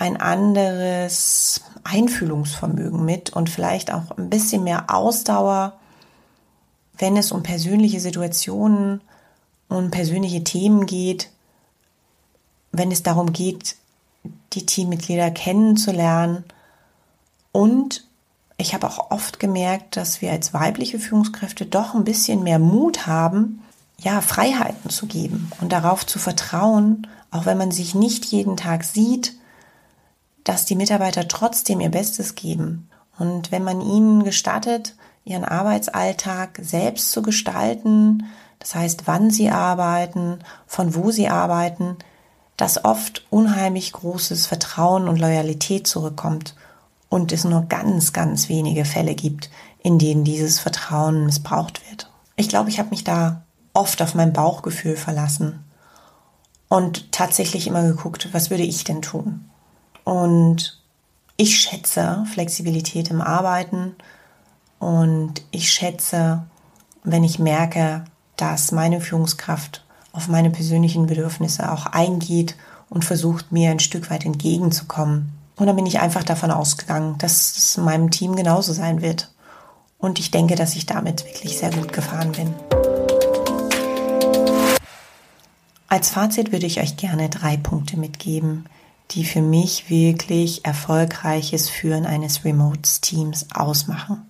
ein 0.00 0.16
anderes 0.16 1.60
Einfühlungsvermögen 1.84 3.04
mit 3.04 3.30
und 3.30 3.50
vielleicht 3.50 3.92
auch 3.92 4.16
ein 4.16 4.30
bisschen 4.30 4.64
mehr 4.64 4.86
Ausdauer, 4.88 5.74
wenn 6.96 7.18
es 7.18 7.32
um 7.32 7.42
persönliche 7.42 8.00
Situationen 8.00 9.02
und 9.68 9.90
persönliche 9.90 10.42
Themen 10.42 10.86
geht, 10.86 11.28
wenn 12.72 12.90
es 12.90 13.02
darum 13.02 13.34
geht, 13.34 13.76
die 14.54 14.64
Teammitglieder 14.64 15.30
kennenzulernen. 15.32 16.44
Und 17.52 18.06
ich 18.56 18.72
habe 18.72 18.86
auch 18.86 19.10
oft 19.10 19.38
gemerkt, 19.38 19.98
dass 19.98 20.22
wir 20.22 20.30
als 20.30 20.54
weibliche 20.54 20.98
Führungskräfte 20.98 21.66
doch 21.66 21.94
ein 21.94 22.04
bisschen 22.04 22.42
mehr 22.42 22.58
Mut 22.58 23.06
haben, 23.06 23.62
ja, 23.98 24.22
Freiheiten 24.22 24.88
zu 24.88 25.04
geben 25.04 25.52
und 25.60 25.72
darauf 25.72 26.06
zu 26.06 26.18
vertrauen, 26.18 27.06
auch 27.30 27.44
wenn 27.44 27.58
man 27.58 27.70
sich 27.70 27.94
nicht 27.94 28.24
jeden 28.24 28.56
Tag 28.56 28.84
sieht, 28.84 29.34
dass 30.44 30.64
die 30.64 30.76
Mitarbeiter 30.76 31.28
trotzdem 31.28 31.80
ihr 31.80 31.90
Bestes 31.90 32.34
geben. 32.34 32.88
Und 33.18 33.52
wenn 33.52 33.64
man 33.64 33.80
ihnen 33.80 34.24
gestattet, 34.24 34.96
ihren 35.24 35.44
Arbeitsalltag 35.44 36.58
selbst 36.62 37.12
zu 37.12 37.22
gestalten, 37.22 38.24
das 38.58 38.74
heißt, 38.74 39.06
wann 39.06 39.30
sie 39.30 39.50
arbeiten, 39.50 40.38
von 40.66 40.94
wo 40.94 41.10
sie 41.10 41.28
arbeiten, 41.28 41.96
dass 42.56 42.84
oft 42.84 43.26
unheimlich 43.30 43.92
großes 43.92 44.46
Vertrauen 44.46 45.08
und 45.08 45.18
Loyalität 45.18 45.86
zurückkommt 45.86 46.54
und 47.08 47.32
es 47.32 47.44
nur 47.44 47.62
ganz, 47.62 48.12
ganz 48.12 48.48
wenige 48.48 48.84
Fälle 48.84 49.14
gibt, 49.14 49.50
in 49.82 49.98
denen 49.98 50.24
dieses 50.24 50.60
Vertrauen 50.60 51.24
missbraucht 51.26 51.80
wird. 51.90 52.10
Ich 52.36 52.48
glaube, 52.48 52.70
ich 52.70 52.78
habe 52.78 52.90
mich 52.90 53.04
da 53.04 53.42
oft 53.72 54.02
auf 54.02 54.14
mein 54.14 54.32
Bauchgefühl 54.32 54.96
verlassen 54.96 55.64
und 56.68 57.12
tatsächlich 57.12 57.66
immer 57.66 57.82
geguckt, 57.82 58.28
was 58.32 58.50
würde 58.50 58.62
ich 58.62 58.84
denn 58.84 59.02
tun? 59.02 59.49
Und 60.10 60.76
ich 61.36 61.60
schätze 61.60 62.24
Flexibilität 62.32 63.10
im 63.10 63.20
Arbeiten 63.20 63.94
und 64.80 65.40
ich 65.52 65.70
schätze, 65.70 66.42
wenn 67.04 67.22
ich 67.22 67.38
merke, 67.38 68.04
dass 68.36 68.72
meine 68.72 69.00
Führungskraft 69.00 69.84
auf 70.10 70.26
meine 70.26 70.50
persönlichen 70.50 71.06
Bedürfnisse 71.06 71.70
auch 71.70 71.86
eingeht 71.86 72.56
und 72.88 73.04
versucht, 73.04 73.52
mir 73.52 73.70
ein 73.70 73.78
Stück 73.78 74.10
weit 74.10 74.26
entgegenzukommen. 74.26 75.30
Und 75.54 75.68
dann 75.68 75.76
bin 75.76 75.86
ich 75.86 76.00
einfach 76.00 76.24
davon 76.24 76.50
ausgegangen, 76.50 77.16
dass 77.18 77.56
es 77.56 77.76
meinem 77.76 78.10
Team 78.10 78.34
genauso 78.34 78.72
sein 78.72 79.02
wird. 79.02 79.30
Und 79.96 80.18
ich 80.18 80.32
denke, 80.32 80.56
dass 80.56 80.74
ich 80.74 80.86
damit 80.86 81.24
wirklich 81.24 81.56
sehr 81.56 81.70
gut 81.70 81.92
gefahren 81.92 82.32
bin. 82.32 82.52
Als 85.86 86.10
Fazit 86.10 86.50
würde 86.50 86.66
ich 86.66 86.80
euch 86.80 86.96
gerne 86.96 87.28
drei 87.28 87.56
Punkte 87.56 87.96
mitgeben, 87.96 88.64
die 89.10 89.24
für 89.24 89.42
mich 89.42 89.90
wirklich 89.90 90.64
erfolgreiches 90.64 91.68
Führen 91.68 92.06
eines 92.06 92.44
Remote-Teams 92.44 93.48
ausmachen. 93.52 94.22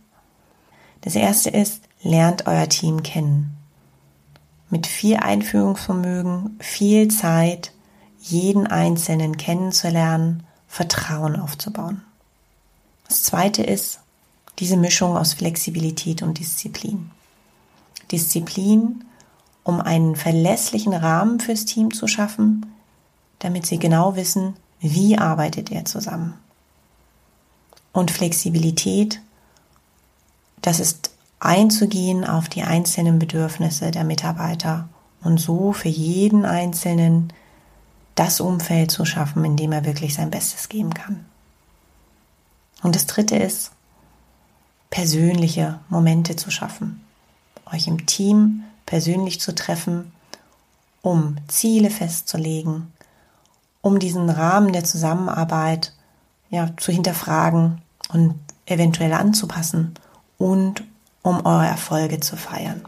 Das 1.03 1.15
erste 1.15 1.51
ist, 1.51 1.83
lernt 2.03 2.47
euer 2.47 2.69
Team 2.69 3.03
kennen. 3.03 3.57
Mit 4.71 4.87
viel 4.87 5.17
Einführungsvermögen, 5.17 6.57
viel 6.61 7.09
Zeit, 7.09 7.73
jeden 8.21 8.67
Einzelnen 8.67 9.37
kennenzulernen, 9.37 10.45
Vertrauen 10.67 11.37
aufzubauen. 11.37 12.03
Das 13.09 13.25
zweite 13.25 13.63
ist 13.63 14.01
diese 14.59 14.77
Mischung 14.77 15.17
aus 15.17 15.35
Flexibilität 15.35 16.23
und 16.23 16.39
Disziplin. 16.39 17.11
Disziplin, 18.13 19.05
um 19.65 19.81
einen 19.81 20.17
verlässlichen 20.17 20.95
Rahmen 20.95 21.41
fürs 21.41 21.65
Team 21.65 21.93
zu 21.93 22.07
schaffen, 22.07 22.67
damit 23.41 23.67
sie 23.67 23.79
genau 23.79 24.17
wissen, 24.17 24.55
wie 24.81 25.19
arbeitet 25.19 25.71
er 25.71 25.85
zusammen? 25.85 26.35
Und 27.93 28.11
Flexibilität, 28.11 29.21
das 30.63 30.81
ist 30.81 31.11
einzugehen 31.39 32.25
auf 32.25 32.49
die 32.49 32.63
einzelnen 32.63 33.19
Bedürfnisse 33.19 33.91
der 33.91 34.05
Mitarbeiter 34.05 34.89
und 35.23 35.39
so 35.39 35.73
für 35.73 35.89
jeden 35.89 36.45
Einzelnen 36.45 37.33
das 38.15 38.41
Umfeld 38.41 38.91
zu 38.91 39.05
schaffen, 39.05 39.45
in 39.45 39.57
dem 39.57 39.73
er 39.73 39.85
wirklich 39.85 40.15
sein 40.15 40.31
Bestes 40.31 40.69
geben 40.69 40.95
kann. 40.95 41.25
Und 42.83 42.95
das 42.95 43.07
Dritte 43.07 43.37
ist, 43.37 43.73
persönliche 44.91 45.81
Momente 45.89 46.37
zu 46.37 46.51
schaffen, 46.51 47.05
euch 47.73 47.87
im 47.87 48.07
Team 48.07 48.65
persönlich 48.87 49.41
zu 49.41 49.55
treffen, 49.55 50.13
um 51.03 51.37
Ziele 51.49 51.91
festzulegen, 51.91 52.93
um 53.83 53.99
diesen 53.99 54.29
Rahmen 54.31 54.73
der 54.73 54.85
Zusammenarbeit 54.85 55.95
ja, 56.51 56.69
zu 56.77 56.93
hinterfragen 56.93 57.81
und 58.13 58.35
eventuell 58.67 59.13
anzupassen 59.13 59.95
und 60.39 60.85
um 61.23 61.45
eure 61.45 61.67
Erfolge 61.67 62.21
zu 62.21 62.37
feiern. 62.37 62.83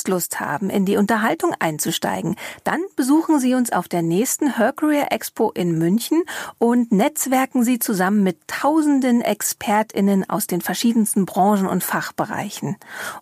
Jetzt 0.00 0.08
Lust 0.08 0.40
haben, 0.40 0.70
in 0.70 0.86
die 0.86 0.96
Unterhaltung 0.96 1.54
einzusteigen, 1.58 2.36
dann 2.64 2.80
besuchen 2.96 3.38
Sie 3.38 3.54
uns 3.54 3.70
auf 3.70 3.86
der 3.86 4.00
nächsten 4.00 4.56
Her 4.56 4.72
Career 4.72 5.12
Expo 5.12 5.50
in 5.50 5.76
München 5.78 6.22
und 6.58 6.90
netzwerken 6.90 7.64
Sie 7.64 7.78
zusammen 7.78 8.22
mit 8.22 8.38
tausenden 8.46 9.20
ExpertInnen 9.20 10.30
aus 10.30 10.46
den 10.46 10.62
verschiedensten 10.62 11.26
Branchen 11.26 11.66
und 11.66 11.84
Fachbereichen. 11.84 12.78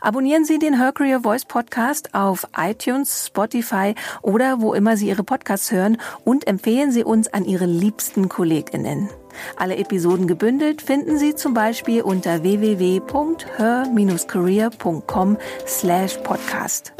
Abonnieren 0.01 0.45
Sie 0.45 0.59
den 0.59 0.77
Her 0.77 0.91
Career 0.91 1.21
Voice 1.21 1.45
Podcast 1.45 2.13
auf 2.13 2.47
iTunes, 2.57 3.27
Spotify 3.27 3.95
oder 4.21 4.61
wo 4.61 4.73
immer 4.73 4.97
Sie 4.97 5.07
Ihre 5.07 5.23
Podcasts 5.23 5.71
hören 5.71 5.97
und 6.23 6.47
empfehlen 6.47 6.91
Sie 6.91 7.03
uns 7.03 7.27
an 7.27 7.45
Ihre 7.45 7.65
liebsten 7.65 8.29
KollegInnen. 8.29 9.09
Alle 9.55 9.77
Episoden 9.77 10.27
gebündelt 10.27 10.81
finden 10.81 11.17
Sie 11.17 11.35
zum 11.35 11.53
Beispiel 11.53 12.01
unter 12.01 12.43
www.her-career.com 12.43 15.37
slash 15.65 16.17
podcast. 16.17 16.91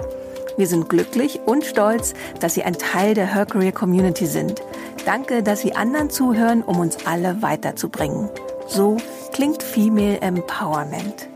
Wir 0.58 0.68
sind 0.68 0.90
glücklich 0.90 1.40
und 1.46 1.66
stolz, 1.66 2.14
dass 2.40 2.56
Sie 2.56 2.64
ein 2.64 2.74
Teil 2.74 3.14
der 3.14 3.34
Her 3.34 3.46
Career 3.46 3.72
Community 3.72 4.26
sind. 4.26 4.62
Danke, 5.06 5.44
dass 5.44 5.62
Sie 5.62 5.76
anderen 5.76 6.10
zuhören, 6.10 6.64
um 6.64 6.80
uns 6.80 7.06
alle 7.06 7.42
weiterzubringen. 7.42 8.30
So 8.68 8.98
klingt 9.34 9.62
Female 9.62 10.20
Empowerment. 10.22 11.30